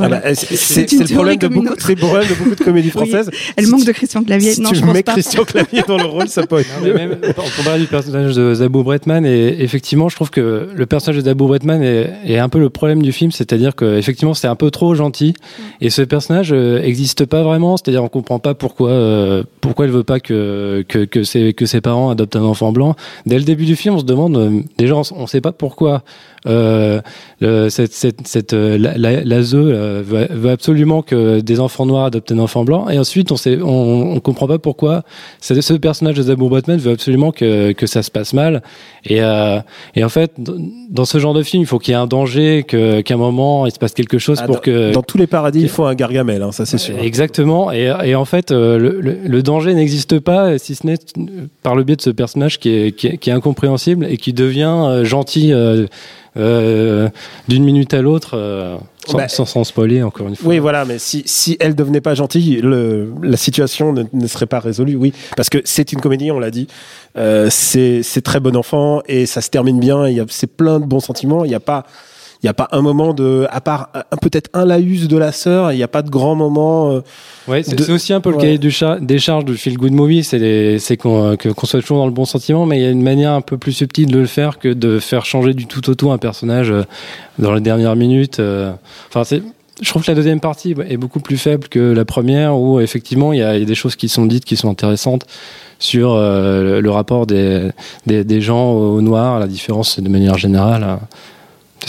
Ah 0.00 0.08
bah, 0.08 0.20
c'est- 0.34 0.90
le 0.92 0.98
le 1.04 1.14
problème 1.14 1.36
de 1.38 2.34
beaucoup 2.34 2.54
de 2.54 2.64
comédies 2.64 2.90
Oui. 2.94 3.08
françaises. 3.08 3.30
Elle 3.56 3.64
Si 3.66 3.70
manque 3.70 3.80
tu- 3.80 3.86
de 3.86 3.92
Christian 3.92 4.24
Clavier. 4.24 4.52
Si 4.54 4.60
non, 4.60 4.70
tu 4.70 4.76
je 4.76 4.80
pense 4.80 4.92
mets 4.92 5.02
pas. 5.04 5.12
Christian 5.12 5.44
Clavier 5.44 5.82
dans 5.86 5.96
le 5.98 6.04
rôle, 6.06 6.28
ça 6.28 6.46
peut 6.46 6.58
être 6.60 6.68
Non, 6.80 6.86
mais 6.86 6.92
même, 6.94 7.18
on 7.38 7.62
parlait 7.62 7.80
du 7.80 7.86
personnage 7.86 8.34
de 8.34 8.54
Zabou 8.54 8.82
Bretman 8.82 9.24
et 9.24 9.62
effectivement, 9.62 10.08
je 10.08 10.16
trouve 10.16 10.30
que 10.30 10.68
le 10.74 10.86
personnage 10.86 11.18
de 11.22 11.26
Zabou 11.28 11.46
Bretman 11.46 11.82
est, 11.82 12.10
est 12.26 12.38
un 12.38 12.48
peu 12.48 12.58
le 12.58 12.70
problème 12.70 13.02
du 13.02 13.12
film, 13.12 13.30
c'est-à-dire 13.30 13.74
que 13.76 13.96
effectivement, 13.96 14.34
c'est 14.34 14.48
un 14.48 14.56
peu 14.56 14.70
trop 14.70 14.94
gentil 14.94 15.34
et 15.80 15.90
ce 15.90 16.02
personnage 16.02 16.52
euh, 16.52 16.82
existe 16.82 17.24
pas 17.24 17.42
vraiment, 17.44 17.76
c'est-à-dire 17.76 18.02
on 18.02 18.08
comprend 18.08 18.38
pas 18.40 18.54
pourquoi 18.54 18.90
euh, 18.90 19.44
pourquoi 19.60 19.84
elle 19.84 19.92
veut 19.92 20.02
pas 20.04 20.18
que 20.20 20.84
que 20.88 21.04
que 21.04 21.22
ses 21.22 21.52
que 21.54 21.66
ses 21.66 21.80
parents 21.80 22.10
adoptent 22.10 22.36
un 22.36 22.42
enfant 22.42 22.72
blanc. 22.72 22.96
Dès 23.26 23.38
le 23.38 23.44
début 23.44 23.64
du 23.64 23.76
film, 23.76 23.94
on 23.94 23.98
se 24.00 24.04
demande 24.04 24.36
euh, 24.36 24.60
déjà 24.76 24.96
on, 24.96 25.02
on 25.16 25.26
sait 25.28 25.40
pas 25.40 25.52
pourquoi 25.52 26.02
euh, 26.46 27.00
cette 27.70 27.92
cette 27.92 28.26
cette 28.26 28.52
euh, 28.52 28.76
la, 28.78 28.96
la, 28.98 29.22
la 29.24 29.42
ZE, 29.42 29.54
euh, 29.84 30.02
veut, 30.04 30.26
veut 30.30 30.50
absolument 30.50 31.02
que 31.02 31.40
des 31.40 31.60
enfants 31.60 31.86
noirs 31.86 32.06
adoptent 32.06 32.32
un 32.32 32.38
enfant 32.38 32.64
blanc 32.64 32.88
et 32.88 32.98
ensuite 32.98 33.30
on 33.32 33.36
on 34.14 34.20
comprend 34.20 34.46
pas 34.46 34.58
pourquoi 34.58 35.02
ce, 35.40 35.72
personnage 35.74 36.16
de 36.16 36.22
Zabou 36.22 36.48
Bretman 36.48 36.78
veut 36.78 36.92
absolument 36.92 37.30
que, 37.32 37.72
que 37.72 37.86
ça 37.86 38.02
se 38.02 38.10
passe 38.10 38.32
mal. 38.32 38.62
Et, 39.04 39.20
euh, 39.20 39.58
et 39.94 40.02
en 40.04 40.08
fait, 40.08 40.32
dans 40.38 41.04
ce 41.04 41.18
genre 41.18 41.34
de 41.34 41.42
film, 41.42 41.62
il 41.62 41.66
faut 41.66 41.78
qu'il 41.78 41.92
y 41.92 41.94
ait 41.94 42.00
un 42.00 42.06
danger, 42.06 42.64
que, 42.66 43.00
qu'à 43.02 43.14
un 43.14 43.18
moment, 43.18 43.66
il 43.66 43.72
se 43.72 43.78
passe 43.78 43.92
quelque 43.92 44.18
chose 44.18 44.38
Ah, 44.40 44.46
pour 44.46 44.56
dans, 44.56 44.60
que... 44.62 44.92
dans 44.92 45.02
tous 45.02 45.18
les 45.18 45.26
paradis, 45.26 45.60
il 45.60 45.68
faut 45.68 45.84
un 45.84 45.94
Gargamel, 45.94 46.42
hein, 46.42 46.52
ça 46.52 46.64
c'est 46.64 46.78
sûr. 46.78 46.96
Exactement. 47.02 47.70
Et, 47.72 47.92
et 48.04 48.14
en 48.14 48.24
fait, 48.24 48.50
euh, 48.50 48.78
le, 48.78 49.00
le- 49.00 49.18
le 49.26 49.42
danger 49.42 49.74
n'existe 49.74 50.18
pas, 50.20 50.58
si 50.58 50.74
ce 50.74 50.86
n'est 50.86 50.96
par 51.62 51.74
le 51.76 51.84
biais 51.84 51.96
de 51.96 52.02
ce 52.02 52.10
personnage 52.10 52.58
qui 52.58 52.70
est, 52.70 52.92
qui 52.92 53.08
est, 53.08 53.18
qui 53.18 53.30
est 53.30 53.32
incompréhensible 53.34 54.06
et 54.08 54.16
qui 54.16 54.32
devient 54.32 55.00
gentil 55.02 55.52
euh, 55.52 57.08
d'une 57.48 57.64
minute 57.64 57.94
à 57.94 58.02
l'autre, 58.02 58.36
sans, 59.06 59.18
Bah, 59.18 59.28
sans, 59.28 59.44
sans 59.44 59.64
spoiler, 59.64 60.02
encore 60.02 60.28
une 60.28 60.36
fois. 60.36 60.48
Oui, 60.48 60.58
voilà, 60.58 60.84
mais 60.84 60.98
si, 60.98 61.22
si 61.26 61.56
elle 61.60 61.74
devenait 61.74 62.00
pas 62.00 62.14
gentille, 62.14 62.60
le, 62.62 63.12
la 63.22 63.36
situation 63.36 63.92
ne, 63.92 64.04
ne 64.12 64.26
serait 64.26 64.46
pas 64.46 64.60
résolue, 64.60 64.96
oui. 64.96 65.12
Parce 65.36 65.48
que 65.50 65.58
c'est 65.64 65.92
une 65.92 66.00
comédie, 66.00 66.30
on 66.30 66.38
l'a 66.38 66.50
dit. 66.50 66.68
Euh, 67.16 67.48
c'est 67.50 68.02
très 68.22 68.40
bon 68.40 68.56
enfant 68.56 69.02
et 69.06 69.26
ça 69.26 69.40
se 69.40 69.50
termine 69.50 69.78
bien. 69.80 70.08
Il 70.08 70.16
y 70.16 70.20
a- 70.20 70.26
C'est 70.28 70.48
plein 70.56 70.80
de 70.80 70.84
bons 70.84 71.00
sentiments. 71.00 71.44
Il 71.44 71.48
n'y 71.48 71.54
a 71.54 71.60
pas. 71.60 71.84
Il 72.44 72.48
n'y 72.48 72.50
a 72.50 72.54
pas 72.54 72.68
un 72.72 72.82
moment 72.82 73.14
de, 73.14 73.46
à 73.50 73.62
part 73.62 73.88
peut-être 74.20 74.50
un 74.52 74.66
laïus 74.66 75.08
de 75.08 75.16
la 75.16 75.32
sœur, 75.32 75.72
il 75.72 75.76
n'y 75.76 75.82
a 75.82 75.88
pas 75.88 76.02
de 76.02 76.10
grand 76.10 76.34
moment. 76.34 76.90
euh, 76.92 77.00
Ouais, 77.48 77.62
c'est 77.62 77.74
de- 77.74 77.90
aussi 77.90 78.12
un 78.12 78.20
peu 78.20 78.30
le 78.30 78.36
cahier 78.36 78.58
du 78.58 78.70
des 79.00 79.18
charges 79.18 79.46
du 79.46 79.56
feel 79.56 79.78
good 79.78 79.92
movie, 79.92 80.22
c'est 80.24 80.96
qu'on 80.98 81.32
euh, 81.32 81.36
qu'on 81.36 81.66
soit 81.66 81.80
toujours 81.80 81.96
dans 81.98 82.06
le 82.06 82.12
bon 82.12 82.26
sentiment, 82.26 82.66
mais 82.66 82.78
il 82.78 82.82
y 82.82 82.86
a 82.86 82.90
une 82.90 83.02
manière 83.02 83.32
un 83.32 83.40
peu 83.40 83.56
plus 83.56 83.72
subtile 83.72 84.08
de 84.10 84.18
le 84.18 84.26
faire 84.26 84.58
que 84.58 84.68
de 84.68 84.98
faire 84.98 85.24
changer 85.24 85.54
du 85.54 85.64
tout 85.66 85.88
au 85.88 85.94
tout 85.94 86.10
un 86.12 86.18
personnage 86.18 86.70
euh, 86.70 86.82
dans 87.38 87.54
les 87.54 87.62
dernières 87.62 87.96
minutes. 87.96 88.40
Enfin, 89.08 89.24
c'est 89.24 89.42
je 89.82 89.88
trouve 89.88 90.04
que 90.04 90.10
la 90.10 90.14
deuxième 90.14 90.38
partie 90.40 90.74
est 90.88 90.98
beaucoup 90.98 91.20
plus 91.20 91.38
faible 91.38 91.66
que 91.68 91.80
la 91.80 92.04
première, 92.04 92.56
où 92.58 92.78
effectivement 92.78 93.32
il 93.32 93.38
y 93.38 93.42
a, 93.42 93.56
il 93.56 93.60
y 93.60 93.62
a 93.62 93.66
des 93.66 93.74
choses 93.74 93.96
qui 93.96 94.08
sont 94.10 94.26
dites 94.26 94.44
qui 94.44 94.56
sont 94.56 94.68
intéressantes 94.70 95.24
sur 95.78 96.12
euh, 96.12 96.62
le, 96.62 96.80
le 96.82 96.90
rapport 96.90 97.26
des, 97.26 97.70
des, 98.06 98.22
des 98.22 98.40
gens 98.42 98.70
au 98.72 99.00
noir, 99.00 99.40
la 99.40 99.46
différence 99.46 99.98
de 99.98 100.08
manière 100.10 100.36
générale. 100.38 100.98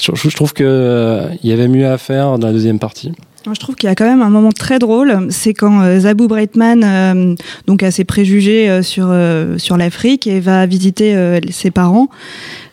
Je, 0.02 0.36
trouve 0.36 0.54
que 0.54 0.64
euh, 0.64 1.30
il 1.44 1.50
y 1.50 1.54
avait 1.54 1.68
mieux 1.68 1.88
à 1.88 1.98
faire 1.98 2.38
dans 2.38 2.48
la 2.48 2.54
deuxième 2.54 2.80
partie. 2.80 3.12
Je 3.54 3.60
trouve 3.60 3.76
qu'il 3.76 3.88
y 3.88 3.92
a 3.92 3.96
quand 3.96 4.06
même 4.06 4.24
un 4.24 4.30
moment 4.32 4.52
très 4.52 4.80
drôle, 4.80 5.28
c'est 5.30 5.54
quand 5.54 5.82
euh, 5.82 6.00
Zabou 6.00 6.28
Breitman 6.28 6.84
euh, 6.84 7.36
donc 7.68 7.84
a 7.84 7.92
ses 7.92 8.04
préjugés 8.04 8.70
euh, 8.70 8.82
sur 8.82 9.14
sur 9.58 9.78
l'Afrique 9.78 10.26
et 10.26 10.40
va 10.40 10.66
visiter 10.66 11.16
ses 11.52 11.70
parents, 11.70 12.10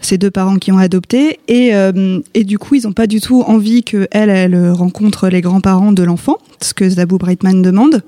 ses 0.00 0.16
deux 0.16 0.30
parents 0.30 0.56
qui 0.56 0.72
ont 0.72 0.78
adopté 0.78 1.40
et 1.48 1.72
et 2.34 2.44
du 2.44 2.58
coup 2.58 2.74
ils 2.76 2.84
n'ont 2.84 2.92
pas 2.92 3.06
du 3.06 3.20
tout 3.20 3.42
envie 3.42 3.82
que 3.82 4.08
elle 4.10 4.70
rencontre 4.70 5.28
les 5.28 5.40
grands-parents 5.40 5.92
de 5.92 6.02
l'enfant, 6.02 6.38
ce 6.60 6.74
que 6.74 6.88
Zabou 6.88 7.18
Breitman 7.18 7.62
demande. 7.62 8.02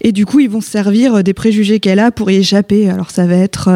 Et 0.00 0.12
du 0.12 0.26
coup 0.26 0.40
ils 0.40 0.50
vont 0.50 0.60
se 0.60 0.70
servir 0.70 1.22
des 1.22 1.34
préjugés 1.34 1.80
qu'elle 1.80 2.00
a 2.00 2.10
pour 2.10 2.30
y 2.30 2.36
échapper. 2.36 2.88
Alors 2.88 3.10
ça 3.10 3.26
va 3.26 3.36
être 3.36 3.70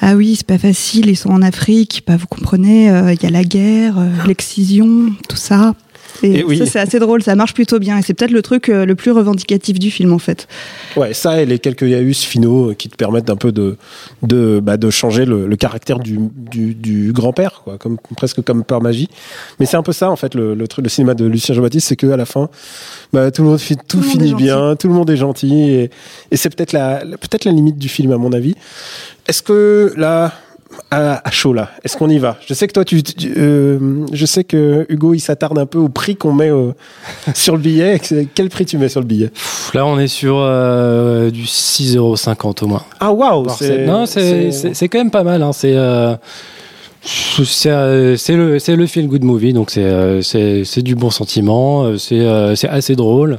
ah 0.00 0.14
oui 0.14 0.36
c'est 0.36 0.46
pas 0.46 0.58
facile, 0.58 1.08
ils 1.08 1.16
sont 1.16 1.30
en 1.30 1.42
Afrique, 1.42 2.02
bah 2.06 2.16
vous 2.16 2.26
comprenez, 2.26 2.86
il 2.86 3.22
y 3.22 3.26
a 3.26 3.30
la 3.30 3.44
guerre, 3.44 3.96
l'excision, 4.26 5.12
tout 5.28 5.36
ça. 5.36 5.74
Et, 6.22 6.38
Et 6.40 6.44
oui. 6.44 6.58
ça, 6.58 6.66
c'est 6.66 6.78
assez 6.80 6.98
drôle, 6.98 7.22
ça 7.22 7.34
marche 7.36 7.54
plutôt 7.54 7.78
bien. 7.78 7.98
Et 7.98 8.02
c'est 8.02 8.14
peut-être 8.14 8.30
le 8.32 8.42
truc 8.42 8.68
euh, 8.68 8.84
le 8.86 8.94
plus 8.94 9.10
revendicatif 9.12 9.78
du 9.78 9.90
film, 9.90 10.12
en 10.12 10.18
fait. 10.18 10.48
Ouais, 10.96 11.14
ça 11.14 11.40
et 11.40 11.46
les 11.46 11.58
quelques 11.58 11.82
yaus 11.82 12.12
finaux 12.14 12.70
euh, 12.70 12.74
qui 12.74 12.88
te 12.88 12.96
permettent 12.96 13.26
d'un 13.26 13.36
peu 13.36 13.52
de 13.52 13.76
de 14.22 14.60
bah, 14.60 14.76
de 14.76 14.90
changer 14.90 15.24
le, 15.24 15.46
le 15.46 15.56
caractère 15.56 15.98
du, 15.98 16.18
du, 16.34 16.74
du 16.74 17.12
grand-père, 17.12 17.62
quoi, 17.64 17.78
comme 17.78 17.98
presque 18.16 18.42
comme 18.42 18.64
par 18.64 18.80
magie. 18.80 19.08
Mais 19.60 19.66
c'est 19.66 19.76
un 19.76 19.82
peu 19.82 19.92
ça 19.92 20.10
en 20.10 20.16
fait 20.16 20.34
le 20.34 20.54
le, 20.54 20.66
truc, 20.68 20.84
le 20.84 20.88
cinéma 20.88 21.14
de 21.14 21.24
Lucien 21.26 21.54
Jean-Baptiste, 21.54 21.88
c'est 21.88 21.96
que 21.96 22.06
à 22.08 22.16
la 22.16 22.26
fin, 22.26 22.48
bah, 23.12 23.30
tout 23.30 23.42
le 23.42 23.48
monde 23.50 23.58
tout, 23.86 23.98
le 23.98 24.02
monde 24.02 24.10
finit 24.12 24.34
bien, 24.34 24.76
tout 24.76 24.88
le 24.88 24.94
monde 24.94 25.10
est 25.10 25.16
gentil 25.16 25.54
et, 25.70 25.90
et 26.30 26.36
c'est 26.36 26.50
peut-être 26.54 26.72
la, 26.72 27.04
la- 27.04 27.16
peut-être 27.16 27.44
la 27.44 27.52
limite 27.52 27.78
du 27.78 27.88
film 27.88 28.12
à 28.12 28.16
mon 28.18 28.32
avis. 28.32 28.54
Est-ce 29.28 29.42
que 29.42 29.92
là 29.96 30.32
à, 30.90 31.26
à 31.26 31.30
chaud 31.30 31.52
là, 31.52 31.70
est-ce 31.84 31.96
qu'on 31.96 32.08
y 32.10 32.18
va? 32.18 32.36
Je 32.46 32.54
sais 32.54 32.66
que 32.66 32.72
toi 32.72 32.84
tu, 32.84 33.02
tu- 33.02 33.32
euh, 33.36 34.04
je 34.12 34.26
sais 34.26 34.44
que 34.44 34.86
Hugo 34.88 35.14
il 35.14 35.20
s'attarde 35.20 35.58
un 35.58 35.66
peu 35.66 35.78
au 35.78 35.88
prix 35.88 36.16
qu'on 36.16 36.32
met 36.32 36.50
euh, 36.50 36.72
sur 37.34 37.54
le 37.56 37.62
billet. 37.62 38.00
Quel 38.34 38.48
prix 38.48 38.64
tu 38.66 38.78
mets 38.78 38.88
sur 38.88 39.00
le 39.00 39.06
billet? 39.06 39.30
Là, 39.74 39.86
on 39.86 39.98
est 39.98 40.06
sur 40.08 40.36
euh, 40.38 41.30
du 41.30 41.44
6,50€ 41.44 42.64
au 42.64 42.66
moins. 42.68 42.82
Ah 43.00 43.12
waouh. 43.12 43.46
Non, 43.86 44.06
c'est 44.06 44.50
c'est- 44.52 44.74
c'est 44.74 44.88
quand 44.88 44.98
même 44.98 45.10
pas 45.10 45.24
mal. 45.24 45.42
Hein. 45.42 45.52
C'est 45.52 45.74
euh, 45.76 46.14
c'est 47.02 47.70
euh, 47.70 48.16
c'est 48.16 48.34
le 48.34 48.58
c'est 48.58 48.76
le 48.76 48.86
feel 48.86 49.08
good 49.08 49.24
movie, 49.24 49.52
donc 49.52 49.70
c'est 49.70 49.84
euh, 49.84 50.20
c'est 50.22 50.64
c'est 50.64 50.82
du 50.82 50.94
bon 50.94 51.10
sentiment. 51.10 51.96
C'est 51.98 52.26
c'est 52.56 52.68
assez 52.68 52.96
drôle. 52.96 53.38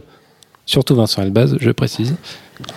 Surtout 0.69 0.93
Vincent 0.95 1.23
Elbaz, 1.23 1.55
je 1.59 1.71
précise. 1.71 2.13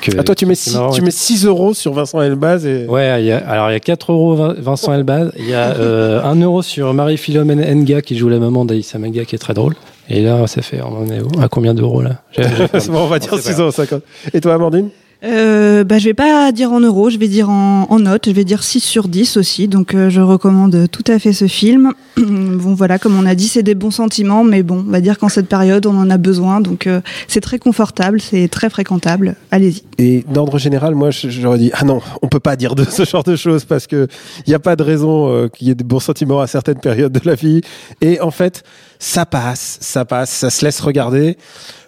Que, 0.00 0.12
Ah, 0.16 0.22
toi, 0.22 0.34
tu 0.34 0.46
mets, 0.46 0.54
qui 0.54 0.70
six- 0.70 0.70
m'a 0.76 0.78
tu 0.78 0.90
vraiment 0.92 1.04
mets 1.04 1.10
6 1.10 1.44
euros 1.44 1.74
sur 1.74 1.92
Vincent 1.92 2.22
Elbaz 2.22 2.64
et. 2.64 2.86
Ouais, 2.86 3.22
y 3.22 3.30
a, 3.32 3.36
alors 3.46 3.68
il 3.70 3.74
y 3.74 3.76
a 3.76 3.80
4 3.80 4.12
euros 4.12 4.34
Vin- 4.34 4.54
Vincent 4.58 4.94
Elbaz, 4.94 5.30
il 5.38 5.46
y 5.46 5.52
a 5.54 5.74
euh, 5.78 6.22
1 6.24 6.36
euro 6.40 6.62
sur 6.62 6.94
Marie-Philomène 6.94 7.60
Nga 7.84 8.00
qui 8.00 8.16
joue 8.16 8.30
la 8.30 8.38
maman 8.38 8.64
d'Aïssa 8.64 8.98
Maga 8.98 9.26
qui 9.26 9.34
est 9.34 9.38
très 9.38 9.52
drôle. 9.52 9.74
Et 10.08 10.22
là, 10.22 10.46
ça 10.46 10.62
fait, 10.62 10.80
on 10.80 11.02
en 11.02 11.06
est 11.10 11.20
où? 11.20 11.28
À 11.42 11.48
combien 11.48 11.74
d'euros 11.74 12.00
là? 12.00 12.22
J'ai- 12.34 12.44
j'ai 12.44 12.66
perdu. 12.68 12.88
Bon, 12.88 13.00
on 13.00 13.06
va 13.08 13.18
dire 13.18 13.30
Bon, 13.32 13.36
c'est 13.42 13.54
pas 13.54 13.70
6,50 13.70 13.92
euros. 13.92 14.02
Et 14.32 14.40
toi, 14.40 14.54
Amandine? 14.54 14.88
Euh, 15.24 15.84
bah, 15.84 15.98
je 15.98 16.06
vais 16.06 16.14
pas 16.14 16.50
dire 16.50 16.72
en 16.72 16.80
euros, 16.80 17.10
je 17.10 17.18
vais 17.18 17.28
dire 17.28 17.48
en, 17.48 17.86
en 17.88 17.98
notes, 18.00 18.26
je 18.26 18.32
vais 18.32 18.44
dire 18.44 18.62
6 18.62 18.80
sur 18.80 19.08
10 19.08 19.36
aussi. 19.36 19.68
Donc, 19.68 19.94
euh, 19.94 20.10
je 20.10 20.20
recommande 20.20 20.88
tout 20.90 21.04
à 21.06 21.18
fait 21.18 21.32
ce 21.32 21.46
film. 21.46 21.92
bon, 22.16 22.74
voilà, 22.74 22.98
comme 22.98 23.16
on 23.16 23.24
a 23.24 23.34
dit, 23.34 23.48
c'est 23.48 23.62
des 23.62 23.74
bons 23.74 23.90
sentiments, 23.90 24.42
mais 24.42 24.62
bon, 24.62 24.84
on 24.86 24.90
va 24.90 25.00
dire 25.00 25.18
qu'en 25.18 25.28
cette 25.28 25.48
période, 25.48 25.86
on 25.86 25.96
en 25.96 26.10
a 26.10 26.18
besoin. 26.18 26.60
Donc, 26.60 26.86
euh, 26.86 27.00
c'est 27.28 27.40
très 27.40 27.58
confortable, 27.58 28.20
c'est 28.20 28.48
très 28.48 28.68
fréquentable. 28.68 29.36
Allez-y. 29.50 29.82
Et 29.98 30.24
d'ordre 30.28 30.58
général, 30.58 30.94
moi, 30.94 31.10
j'aurais 31.10 31.58
dit 31.58 31.70
ah 31.74 31.84
non, 31.84 32.00
on 32.22 32.28
peut 32.28 32.40
pas 32.40 32.56
dire 32.56 32.74
de 32.74 32.84
ce 32.84 33.04
genre 33.04 33.24
de 33.24 33.36
choses 33.36 33.64
parce 33.64 33.86
que 33.86 34.08
il 34.46 34.50
n'y 34.50 34.54
a 34.54 34.58
pas 34.58 34.76
de 34.76 34.82
raison 34.82 35.32
euh, 35.32 35.48
qu'il 35.48 35.68
y 35.68 35.70
ait 35.70 35.74
des 35.76 35.84
bons 35.84 36.00
sentiments 36.00 36.40
à 36.40 36.46
certaines 36.46 36.80
périodes 36.80 37.12
de 37.12 37.20
la 37.24 37.34
vie. 37.36 37.60
Et 38.00 38.20
en 38.20 38.30
fait, 38.30 38.64
ça 39.02 39.26
passe, 39.26 39.78
ça 39.80 40.04
passe, 40.04 40.30
ça 40.30 40.48
se 40.48 40.64
laisse 40.64 40.80
regarder. 40.80 41.36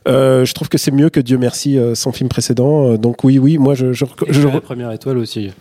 Euh, 0.08 0.44
je 0.44 0.52
trouve 0.52 0.68
que 0.68 0.76
c'est 0.78 0.90
mieux 0.90 1.08
que 1.10 1.20
Dieu 1.20 1.38
merci 1.38 1.78
euh, 1.78 1.94
son 1.94 2.10
film 2.12 2.28
précédent. 2.28 2.90
Euh, 2.90 2.96
donc 2.98 3.22
oui, 3.22 3.38
oui, 3.38 3.56
moi 3.56 3.74
je, 3.74 3.92
je, 3.92 4.04
je- 4.28 4.48
la 4.48 4.60
première 4.60 4.90
étoile 4.90 5.16
aussi. 5.18 5.52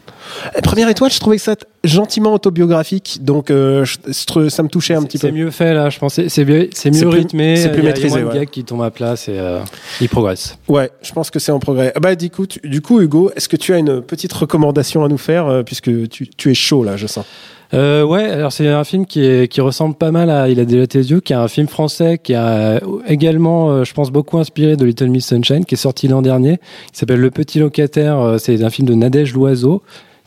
La 0.55 0.61
première 0.61 0.89
étoile, 0.89 1.11
je 1.11 1.19
trouvais 1.19 1.37
que 1.37 1.43
ça 1.43 1.55
gentiment 1.83 2.33
autobiographique, 2.33 3.19
donc 3.21 3.51
euh, 3.51 3.85
je- 3.85 4.49
ça 4.49 4.63
me 4.63 4.67
touchait 4.67 4.95
un 4.95 5.03
petit 5.03 5.19
peu. 5.19 5.27
C'est 5.27 5.31
mieux 5.31 5.51
fait 5.51 5.73
là, 5.75 5.89
je 5.91 5.99
pense. 5.99 6.19
C'est 6.27 6.43
mieux, 6.45 6.69
c'est 6.73 6.89
rythmé. 7.05 7.55
c'est 7.55 7.69
plus 7.69 7.77
y 7.77 7.79
a- 7.79 7.81
il 7.81 7.85
y 7.85 7.87
a 7.87 7.93
maîtrisé, 7.93 8.23
moins 8.23 8.33
de 8.33 8.39
ouais. 8.39 8.45
qui 8.47 8.63
tombent 8.63 8.81
à 8.83 8.91
place 8.91 9.29
et 9.29 9.37
euh, 9.37 9.59
il 10.01 10.09
progresse. 10.09 10.57
Ouais, 10.67 10.89
je 11.03 11.11
pense 11.13 11.29
que 11.29 11.37
c'est 11.39 11.51
en 11.51 11.59
progrès. 11.59 11.91
Ah 11.95 11.99
Bah, 11.99 12.15
du 12.15 12.29
coup, 12.31 12.47
tu- 12.47 12.67
du 12.67 12.81
coup, 12.81 12.99
Hugo, 12.99 13.31
est-ce 13.35 13.47
que 13.47 13.57
tu 13.57 13.73
as 13.73 13.77
une 13.77 14.01
petite 14.01 14.33
recommandation 14.33 15.05
à 15.05 15.07
nous 15.07 15.19
faire, 15.19 15.61
puisque 15.65 16.09
tu, 16.09 16.27
tu 16.27 16.49
es 16.51 16.55
chaud 16.55 16.83
là, 16.83 16.97
je 16.97 17.05
sens? 17.07 17.25
Euh, 17.73 18.03
ouais, 18.03 18.25
alors 18.25 18.51
c'est 18.51 18.67
un 18.67 18.83
film 18.83 19.07
qui, 19.07 19.25
est, 19.25 19.47
qui 19.51 19.59
ressemble 19.59 19.95
pas 19.95 20.11
mal 20.11 20.29
à 20.29 20.47
Il 20.47 20.59
a 20.59 20.65
déjà 20.65 20.85
tes 20.85 20.99
yeux, 20.99 21.21
qui 21.21 21.33
est 21.33 21.35
un 21.35 21.47
film 21.47 21.67
français 21.67 22.19
qui 22.21 22.35
a 22.35 22.79
également, 23.07 23.71
euh, 23.71 23.83
je 23.83 23.93
pense, 23.95 24.11
beaucoup 24.11 24.37
inspiré 24.37 24.75
de 24.75 24.85
Little 24.85 25.09
Miss 25.09 25.25
Sunshine, 25.25 25.65
qui 25.65 25.73
est 25.73 25.77
sorti 25.77 26.07
l'an 26.07 26.21
dernier, 26.21 26.57
qui 26.91 26.99
s'appelle 26.99 27.19
Le 27.19 27.31
Petit 27.31 27.57
Locataire. 27.59 28.19
euh, 28.19 28.37
C'est 28.37 28.63
un 28.63 28.69
film 28.69 28.87
de 28.87 28.93
Nadège 28.93 29.33
Loiseau, 29.33 29.81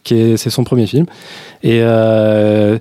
qui 0.07 0.15
est, 0.15 0.37
c'est 0.37 0.51
son 0.51 0.65
premier 0.65 0.87
film. 0.87 1.05
Et 1.63 1.81
euh, 1.83 2.79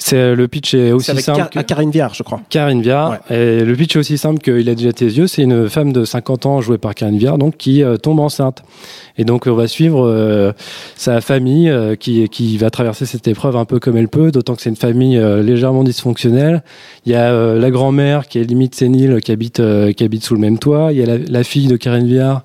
c'est 0.00 0.34
le 0.36 0.46
pitch 0.48 0.74
est 0.74 0.92
aussi 0.92 1.10
avec 1.10 1.24
simple. 1.24 1.38
Car- 1.38 1.50
que- 1.50 1.60
Karine 1.66 1.90
Viard, 1.90 2.14
je 2.14 2.22
crois. 2.22 2.40
Karine 2.50 2.82
Viard. 2.82 3.18
Et 3.30 3.64
le 3.64 3.74
pitch 3.74 3.96
est 3.96 3.98
aussi 3.98 4.16
simple 4.18 4.38
qu'il 4.40 4.68
a 4.68 4.74
déjà 4.74 4.92
tes 4.92 5.06
yeux. 5.06 5.26
C'est 5.26 5.42
une 5.42 5.68
femme 5.68 5.92
de 5.92 6.04
50 6.04 6.46
ans 6.46 6.60
jouée 6.60 6.78
par 6.78 6.94
Karine 6.94 7.18
Viard, 7.18 7.38
donc 7.38 7.56
qui 7.56 7.82
euh, 7.82 7.96
tombe 7.96 8.20
enceinte. 8.20 8.62
Et 9.16 9.24
donc 9.24 9.46
on 9.48 9.54
va 9.54 9.66
suivre 9.66 10.06
euh, 10.06 10.52
sa 10.94 11.20
famille 11.20 11.68
euh, 11.68 11.96
qui 11.96 12.28
qui 12.28 12.56
va 12.58 12.70
traverser 12.70 13.06
cette 13.06 13.26
épreuve 13.26 13.56
un 13.56 13.64
peu 13.64 13.80
comme 13.80 13.96
elle 13.96 14.08
peut, 14.08 14.30
d'autant 14.30 14.54
que 14.54 14.62
c'est 14.62 14.70
une 14.70 14.76
famille 14.76 15.18
légèrement 15.42 15.82
dysfonctionnelle. 15.82 16.62
Il 17.06 17.12
y 17.12 17.16
a 17.16 17.54
la 17.54 17.70
grand-mère 17.70 18.28
qui 18.28 18.38
est 18.38 18.44
limite 18.44 18.74
sénile, 18.76 19.20
qui 19.20 19.32
habite 19.32 19.60
qui 19.96 20.04
habite 20.04 20.24
sous 20.24 20.34
le 20.34 20.40
même 20.40 20.58
toit. 20.58 20.92
Il 20.92 20.98
y 20.98 21.02
a 21.02 21.06
la, 21.06 21.18
la 21.18 21.42
fille 21.44 21.66
de 21.66 21.76
Karine 21.76 22.06
Viard 22.06 22.42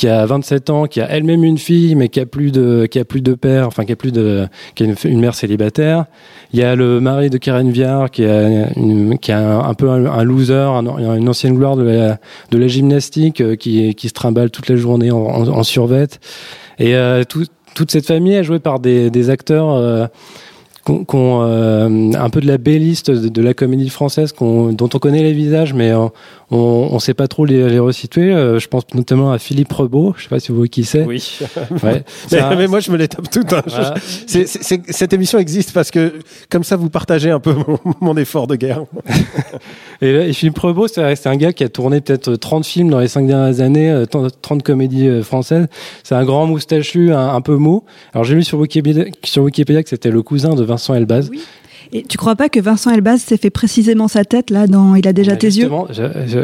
qui 0.00 0.08
a 0.08 0.24
27 0.24 0.70
ans, 0.70 0.86
qui 0.86 1.02
a 1.02 1.10
elle-même 1.10 1.44
une 1.44 1.58
fille, 1.58 1.94
mais 1.94 2.08
qui 2.08 2.20
a 2.20 2.24
plus 2.24 2.52
de 2.52 2.86
qui 2.86 2.98
a 2.98 3.04
plus 3.04 3.20
de 3.20 3.34
père, 3.34 3.66
enfin 3.66 3.84
qui 3.84 3.92
a 3.92 3.96
plus 3.96 4.12
de 4.12 4.46
qui 4.74 4.84
a 4.84 4.86
une, 5.04 5.20
mère 5.20 5.34
célibataire. 5.34 6.06
Il 6.54 6.58
y 6.58 6.62
a 6.62 6.74
le 6.74 7.00
mari 7.00 7.28
de 7.28 7.36
Karen 7.36 7.70
Viard 7.70 8.10
qui 8.10 8.22
est 8.22 8.68
une, 8.76 9.18
qui 9.18 9.30
est 9.30 9.34
un, 9.34 9.74
peu 9.74 9.90
un, 9.90 10.24
loser, 10.24 10.54
un- 10.54 11.16
une 11.18 11.28
ancienne 11.28 11.54
gloire 11.54 11.76
de 11.76 11.82
la, 11.82 12.18
de 12.50 12.56
la 12.56 12.66
gymnastique 12.66 13.42
euh, 13.42 13.56
qui, 13.56 13.94
qui 13.94 14.08
se 14.08 14.14
trimballe 14.14 14.50
toute 14.50 14.70
la 14.70 14.76
journée 14.76 15.10
en, 15.10 15.18
en, 15.18 15.46
en 15.48 15.62
survette. 15.62 16.18
Et 16.78 16.94
euh, 16.94 17.24
tout- 17.24 17.44
toute 17.74 17.90
cette 17.90 18.06
famille 18.06 18.32
est 18.32 18.42
jouée 18.44 18.58
par 18.58 18.80
des, 18.80 19.10
des 19.10 19.28
acteurs 19.28 19.68
euh, 19.70 20.06
qu'on 20.98 21.04
qu'on, 21.04 21.42
euh, 21.42 22.12
un 22.14 22.30
peu 22.30 22.40
de 22.40 22.46
la 22.46 22.58
B-liste 22.58 23.10
de, 23.10 23.28
de 23.28 23.42
la 23.42 23.54
comédie 23.54 23.88
française 23.90 24.32
qu'on- 24.32 24.72
dont 24.72 24.88
on 24.94 24.98
connaît 24.98 25.22
les 25.22 25.32
visages 25.32 25.72
mais 25.74 25.90
euh, 25.90 26.06
on 26.50 26.88
on 26.92 26.98
sait 26.98 27.14
pas 27.14 27.28
trop 27.28 27.44
les, 27.44 27.68
les 27.68 27.78
resituer 27.78 28.32
Euh, 28.32 28.58
je 28.58 28.68
pense 28.68 28.84
notamment 28.94 29.32
à 29.32 29.38
Philippe 29.38 29.72
Rebaud 29.72 30.14
je 30.16 30.24
sais 30.24 30.28
pas 30.28 30.40
si 30.40 30.48
vous 30.50 30.56
voyez 30.56 30.68
qui 30.68 30.84
c'est 30.84 31.04
Oui. 31.04 31.38
ouais. 31.82 32.02
Mais, 32.32 32.38
un- 32.40 32.54
mais 32.56 32.66
moi, 32.68 32.80
je 32.80 32.90
me 32.90 32.96
les 32.96 33.08
tape 33.08 33.28
toutes. 33.30 33.52
hein. 33.52 33.62
Je- 33.66 33.70
Voilà. 33.72 33.94
c'est- 34.26 34.46
c'est- 34.46 34.62
c'est- 34.62 34.82
cette 34.92 35.12
émission 35.12 35.38
existe 35.38 35.72
parce 35.72 35.90
que, 35.90 36.14
comme 36.48 36.64
ça, 36.64 36.76
vous 36.76 36.90
partagez 36.90 37.30
un 37.30 37.40
peu 37.40 37.52
mon, 37.54 37.78
mon 38.00 38.16
effort 38.16 38.46
de 38.46 38.56
guerre. 38.56 38.84
Et, 40.02 40.32
Philippe 40.32 40.58
Rebaud, 40.58 40.88
c'est 40.88 41.14
c'est 41.16 41.28
un 41.28 41.36
gars 41.36 41.52
qui 41.52 41.62
a 41.64 41.68
tourné 41.68 42.00
peut-être 42.00 42.34
30 42.36 42.64
films 42.64 42.88
dans 42.90 43.00
les 43.00 43.08
5 43.08 43.26
dernières 43.26 43.60
années, 43.60 43.90
euh, 43.90 44.06
30 44.06 44.62
comédies 44.62 45.22
françaises. 45.22 45.66
C'est 46.04 46.14
un 46.14 46.24
grand 46.24 46.46
moustachu, 46.46 47.12
un, 47.12 47.28
un 47.34 47.40
peu 47.42 47.56
mou. 47.56 47.84
Alors 48.14 48.24
j'ai 48.24 48.34
lu 48.34 48.44
sur 48.44 48.58
Wikipédia, 48.58 49.04
sur 49.24 49.42
Wikipédia 49.42 49.82
que 49.82 49.88
c'était 49.90 50.10
le 50.10 50.22
cousin 50.22 50.54
de 50.54 50.62
Vincent 50.64 50.79
Elbaz. 50.94 51.28
Oui. 51.30 51.40
Et 51.92 52.04
tu 52.04 52.16
crois 52.16 52.36
pas 52.36 52.48
que 52.48 52.60
Vincent 52.60 52.92
Elbaz 52.92 53.20
s'est 53.20 53.36
fait 53.36 53.50
précisément 53.50 54.06
sa 54.06 54.24
tête 54.24 54.50
là 54.50 54.68
dans 54.68 54.94
Il 54.94 55.08
a 55.08 55.12
déjà 55.12 55.34
tes 55.36 55.48
yeux? 55.48 55.68
justement, 55.68 55.88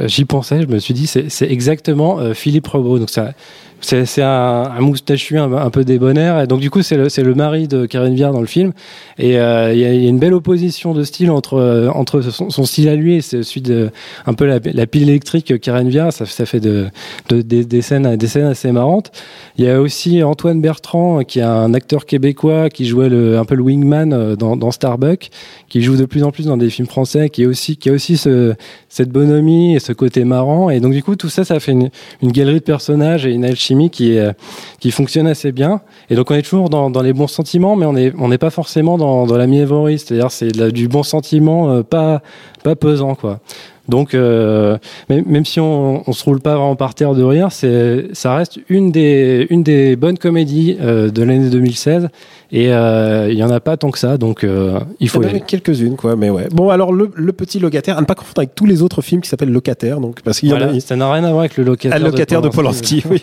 J'y 0.07 0.25
pensais, 0.25 0.61
je 0.63 0.67
me 0.67 0.79
suis 0.81 0.93
dit, 0.95 1.07
c'est 1.07 1.29
c'est 1.29 1.49
exactement 1.51 2.19
euh, 2.19 2.35
Philippe 2.35 2.67
Rebaud. 2.67 2.99
Donc 2.99 3.11
ça, 3.11 3.33
c'est 3.81 4.23
un, 4.23 4.81
moustachu 4.81 5.39
un, 5.39 5.53
un 5.53 5.71
peu 5.71 5.85
débonnaire. 5.85 6.41
Et 6.41 6.47
donc 6.47 6.61
du 6.61 6.71
coup, 6.71 6.83
c'est 6.83 6.97
le, 6.97 7.35
mari 7.35 7.69
de 7.69 7.87
Karine 7.87 8.15
Viard 8.15 8.33
dans 8.33 8.41
le 8.41 8.47
film. 8.47 8.73
Et 9.19 9.39
euh, 9.39 9.73
il 9.73 9.79
y, 9.79 9.85
a, 9.85 9.93
une 9.93 10.19
belle 10.19 10.35
opposition 10.35 10.95
de 10.95 11.05
style 11.05 11.31
entre 11.31 11.55
euh, 11.55 11.89
entre 11.91 12.21
son, 12.21 12.65
style 12.65 12.89
à 12.89 12.95
lui 12.95 13.17
et 13.17 13.21
celui 13.21 13.61
de 13.61 13.91
un 14.27 14.35
peu 14.35 14.47
la, 14.47 14.87
pile 14.87 15.09
électrique 15.09 15.47
que 15.47 15.55
Karine 15.55 15.89
Viard. 15.89 16.13
Ça, 16.13 16.47
fait 16.47 16.61
de, 16.61 16.87
de- 17.29 17.43
des, 17.43 17.83
scènes 17.83 18.17
des 18.17 18.27
scènes 18.27 18.47
assez 18.47 18.73
marrantes. 18.73 19.13
Il 19.59 19.65
y 19.65 19.69
a 19.69 19.81
aussi 19.81 20.23
Antoine 20.23 20.61
Bertrand 20.61 21.23
qui 21.25 21.41
est 21.41 21.43
un 21.43 21.75
acteur 21.75 22.07
québécois 22.07 22.71
qui 22.71 22.87
jouait 22.87 23.07
un 23.37 23.45
peu 23.45 23.55
le 23.55 23.63
wingman 23.63 24.13
euh, 24.13 24.37
dans, 24.37 24.57
dans 24.57 24.71
Starbuck. 24.71 25.31
qui 25.69 25.83
joue 25.83 25.97
de 25.97 26.05
plus 26.05 26.23
en 26.23 26.31
plus 26.31 26.47
dans 26.47 26.57
des 26.57 26.71
films 26.71 26.89
français, 26.89 27.31
qui 27.31 27.43
est 27.43 27.47
aussi 27.47 27.77
qui 27.77 27.91
a 27.91 27.93
aussi 27.93 28.17
ce, 28.17 28.55
cette 28.97 29.11
bonhomie 29.11 29.75
et 29.75 29.79
ce 29.79 29.93
côté 29.93 30.25
marrant. 30.25 30.71
Et 30.71 30.81
donc 30.81 30.93
du 30.93 31.03
coup, 31.03 31.17
tout 31.17 31.29
ça, 31.29 31.45
ça 31.45 31.61
fait 31.61 31.73
une, 31.73 31.91
galerie 32.23 32.55
de 32.55 32.65
personnages 32.65 33.27
et 33.27 33.33
une 33.33 33.45
qui 33.91 34.13
est 34.13 34.33
qui 34.81 34.91
fonctionne 34.91 35.27
assez 35.27 35.53
bien. 35.53 35.81
Et 36.11 36.15
donc 36.15 36.31
on 36.31 36.35
est 36.35 36.43
toujours 36.43 36.69
dans, 36.69 37.03
les 37.03 37.13
bons 37.13 37.27
sentiments, 37.27 37.77
mais 37.77 37.87
on 37.87 37.97
est 37.97 38.13
on 38.19 38.29
n'est 38.29 38.39
pas 38.39 38.51
forcément 38.51 38.99
dans, 38.99 39.27
dans 39.27 39.37
la 39.37 39.47
mièvrerie, 39.47 39.99
c'est-à-dire 39.99 40.31
c'est 40.31 40.53
du 40.73 40.89
bon 40.89 41.03
sentiment, 41.03 41.71
euh, 41.71 41.83
pas 41.83 42.23
pas 42.63 42.77
pesant 42.77 43.15
quoi. 43.15 43.41
Donc, 43.89 44.15
euh, 44.15 44.79
même, 45.09 45.25
même 45.27 45.45
si 45.45 45.61
on, 45.61 46.09
on 46.09 46.13
se 46.13 46.25
roule 46.25 46.41
pas 46.41 46.57
vraiment 46.57 46.77
par 46.77 46.95
terre 46.95 47.15
de 47.15 47.23
rire, 47.23 47.49
c'est, 47.51 48.09
ça 48.13 48.35
reste 48.35 48.59
une 48.69 48.91
des, 48.91 49.47
une 49.51 49.63
des 49.63 49.97
bonnes 49.97 50.19
comédies 50.19 50.77
euh, 50.81 51.11
de 51.11 51.23
l'année 51.23 51.51
2016. 51.51 52.09
Et 52.53 52.73
euh, 52.73 53.29
il 53.31 53.37
y 53.37 53.43
en 53.43 53.51
a 53.51 53.59
pas 53.59 53.77
tant 53.77 53.91
que 53.91 53.99
ça, 53.99 54.19
donc 54.19 54.45
euh, 54.45 54.79
il 55.01 55.09
faut 55.09 55.21
Il 55.23 55.29
y 55.29 55.33
en 55.33 55.37
a 55.37 55.41
quelques-unes, 55.41 55.97
quoi, 55.97 56.15
mais 56.15 56.31
ouais. 56.31 56.47
Bon, 56.53 56.71
alors, 56.71 56.93
le, 56.93 57.11
le 57.15 57.33
petit 57.33 57.59
locataire, 57.59 57.99
à 57.99 58.01
ne 58.01 58.07
pas 58.07 58.15
confondre 58.15 58.39
avec 58.39 58.55
tous 58.55 58.67
les 58.67 58.83
autres 58.83 59.03
films 59.03 59.21
qui 59.21 59.29
s'appellent 59.29 59.53
Locataire, 59.53 60.01
donc, 60.01 60.21
parce 60.23 60.39
qu'il 60.41 60.51
y 60.51 60.53
en 60.53 60.61
a. 60.61 60.79
ça 60.81 60.95
n'a 60.95 61.13
rien 61.13 61.25
à 61.25 61.31
voir 61.31 61.41
avec 61.41 61.57
le 61.57 61.65
locataire, 61.65 61.97
Ah, 61.97 61.99
le 61.99 62.11
locataire 62.11 62.43
de 62.43 62.49
Polanski, 62.49 63.03
oui. 63.11 63.23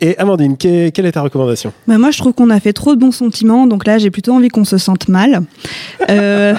Et 0.00 0.18
Amandine, 0.18 0.56
que- 0.56 0.90
quelle 0.90 1.06
est 1.06 1.12
ta 1.12 1.22
recommandation 1.22 1.72
Bah, 1.86 1.98
moi, 1.98 2.10
je 2.10 2.18
trouve 2.18 2.32
qu'on 2.32 2.50
a 2.50 2.60
fait 2.60 2.72
trop 2.72 2.94
de 2.94 3.00
bons 3.00 3.12
sentiments, 3.12 3.66
donc 3.66 3.86
là, 3.86 3.98
j'ai 3.98 4.10
plutôt 4.10 4.32
envie 4.32 4.48
qu'on 4.48 4.64
se 4.64 4.76
sente 4.78 5.08
mal. 5.08 5.42
Euh, 6.10 6.54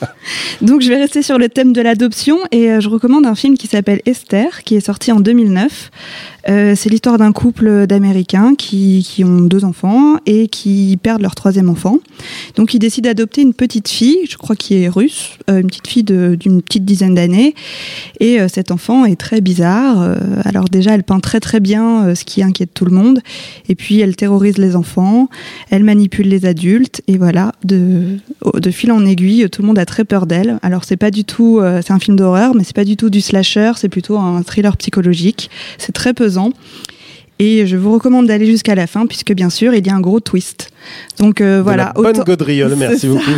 donc, 0.62 0.80
je 0.82 0.88
vais 0.88 0.96
rester 0.96 1.22
sur 1.22 1.38
le 1.38 1.48
thème 1.48 1.72
de 1.72 1.80
l'adoption 1.82 2.38
et 2.50 2.70
euh, 2.70 2.80
je 2.80 2.88
recommande 2.88 3.26
un 3.26 3.34
film 3.34 3.56
qui 3.56 3.66
s'appelle 3.66 4.00
Esther, 4.06 4.62
qui 4.64 4.76
est 4.76 4.80
sorti 4.84 5.12
en 5.12 5.20
2009. 5.20 5.90
Euh, 6.48 6.74
c'est 6.76 6.88
l'histoire 6.88 7.18
d'un 7.18 7.32
couple 7.32 7.86
d'Américains 7.86 8.54
qui, 8.56 9.22
ont 9.24 9.40
deux 9.42 9.64
enfants 9.64 10.16
et 10.26 10.48
qui 10.48 10.98
perdent 11.02 11.22
leur 11.22 11.34
troisième 11.34 11.68
enfant. 11.68 11.98
Donc, 12.56 12.74
ils 12.74 12.78
décident 12.78 13.08
d'adopter 13.08 13.42
une 13.42 13.54
petite 13.54 13.88
fille, 13.88 14.20
je 14.28 14.36
crois 14.36 14.56
qui 14.56 14.82
est 14.82 14.88
russe, 14.88 15.38
euh, 15.50 15.60
une 15.60 15.66
petite 15.66 15.88
fille 15.88 16.04
d'une 16.04 16.62
petite 16.62 16.84
dizaine 16.84 17.14
d'années. 17.14 17.54
Et 18.18 18.40
euh, 18.40 18.48
cet 18.48 18.70
enfant 18.70 19.04
est 19.04 19.16
très 19.16 19.40
bizarre. 19.40 20.00
Euh, 20.00 20.16
alors 20.44 20.64
déjà, 20.64 20.94
elle 20.94 21.04
peint 21.04 21.20
très 21.20 21.40
très 21.40 21.60
bien 21.60 22.14
ce 22.14 22.24
qui 22.24 22.42
inquiète 22.42 22.70
tout 22.74 22.84
le 22.84 22.92
monde. 22.92 23.20
Et 23.68 23.74
puis, 23.74 24.00
elle 24.00 24.16
terrorise 24.16 24.58
les 24.58 24.76
enfants, 24.76 25.28
elle 25.70 25.84
manipule 25.84 26.28
les 26.28 26.46
adultes. 26.46 27.02
Et 27.06 27.18
voilà, 27.18 27.52
de, 27.64 28.16
de 28.54 28.70
fil 28.70 28.92
en 28.92 29.04
aiguille, 29.04 29.48
tout 29.50 29.62
le 29.62 29.68
monde 29.68 29.78
a 29.78 29.86
très 29.86 30.04
peur 30.04 30.26
d'elle. 30.26 30.58
Alors, 30.62 30.84
c'est 30.84 30.96
pas 30.96 31.10
du 31.10 31.24
tout, 31.24 31.60
c'est 31.82 31.92
un 31.92 31.98
film 31.98 32.16
d'horreur, 32.16 32.54
mais 32.54 32.64
c'est 32.64 32.76
pas 32.76 32.84
du 32.84 32.96
tout 32.96 33.10
du 33.10 33.20
slasher, 33.20 33.72
c'est 33.76 33.88
plutôt 33.88 34.18
un 34.18 34.42
thriller 34.42 34.76
psychologique. 34.76 35.50
C'est 35.78 35.92
très 35.92 36.14
pesant. 36.14 36.29
Et 37.38 37.66
je 37.66 37.76
vous 37.78 37.92
recommande 37.92 38.26
d'aller 38.26 38.44
jusqu'à 38.46 38.74
la 38.74 38.86
fin, 38.86 39.06
puisque 39.06 39.32
bien 39.32 39.48
sûr, 39.48 39.74
il 39.74 39.86
y 39.86 39.90
a 39.90 39.94
un 39.94 40.00
gros 40.00 40.20
twist. 40.20 40.70
Donc 41.18 41.40
euh, 41.40 41.58
De 41.58 41.62
voilà. 41.62 41.92
la 41.96 42.02
bonne 42.02 42.22
gaudriole, 42.24 42.74
merci 42.78 43.06
beaucoup. 43.08 43.30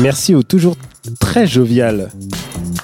Merci 0.00 0.34
au 0.34 0.42
toujours 0.42 0.76
très 1.20 1.46
jovial 1.46 2.10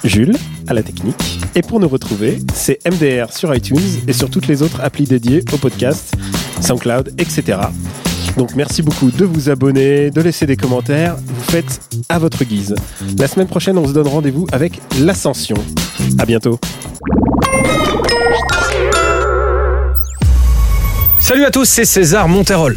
Jules 0.04 0.37
à 0.66 0.74
la 0.74 0.83
technique. 0.83 1.40
Et 1.54 1.62
pour 1.62 1.80
nous 1.80 1.88
retrouver, 1.88 2.38
c'est 2.54 2.78
MDR 2.87 3.33
sur 3.33 3.54
iTunes 3.54 3.78
et 4.06 4.12
sur 4.12 4.30
toutes 4.30 4.46
les 4.46 4.62
autres 4.62 4.80
applis 4.80 5.04
dédiées 5.04 5.44
au 5.52 5.56
podcast, 5.56 6.14
SoundCloud, 6.61 7.14
etc. 7.18 7.59
Donc 8.37 8.55
merci 8.55 8.83
beaucoup 8.83 9.11
de 9.11 9.25
vous 9.25 9.51
abonner, 9.51 10.11
de 10.11 10.21
laisser 10.21 10.47
des 10.47 10.57
commentaires. 10.57 11.16
Vous 11.16 11.43
faites 11.51 11.81
à 12.09 12.19
votre 12.19 12.45
guise. 12.45 12.75
La 13.19 13.29
semaine 13.29 13.49
prochaine, 13.49 13.77
on 13.79 13.87
se 13.87 13.93
donne 13.93 14.09
rendez-vous 14.09 14.47
avec 14.53 14.81
l'Ascension. 15.01 15.57
À 16.19 16.27
bientôt. 16.27 16.59
Salut 21.19 21.45
à 21.45 21.51
tous, 21.51 21.64
c'est 21.64 21.85
César 21.85 22.29
Monterol. 22.29 22.77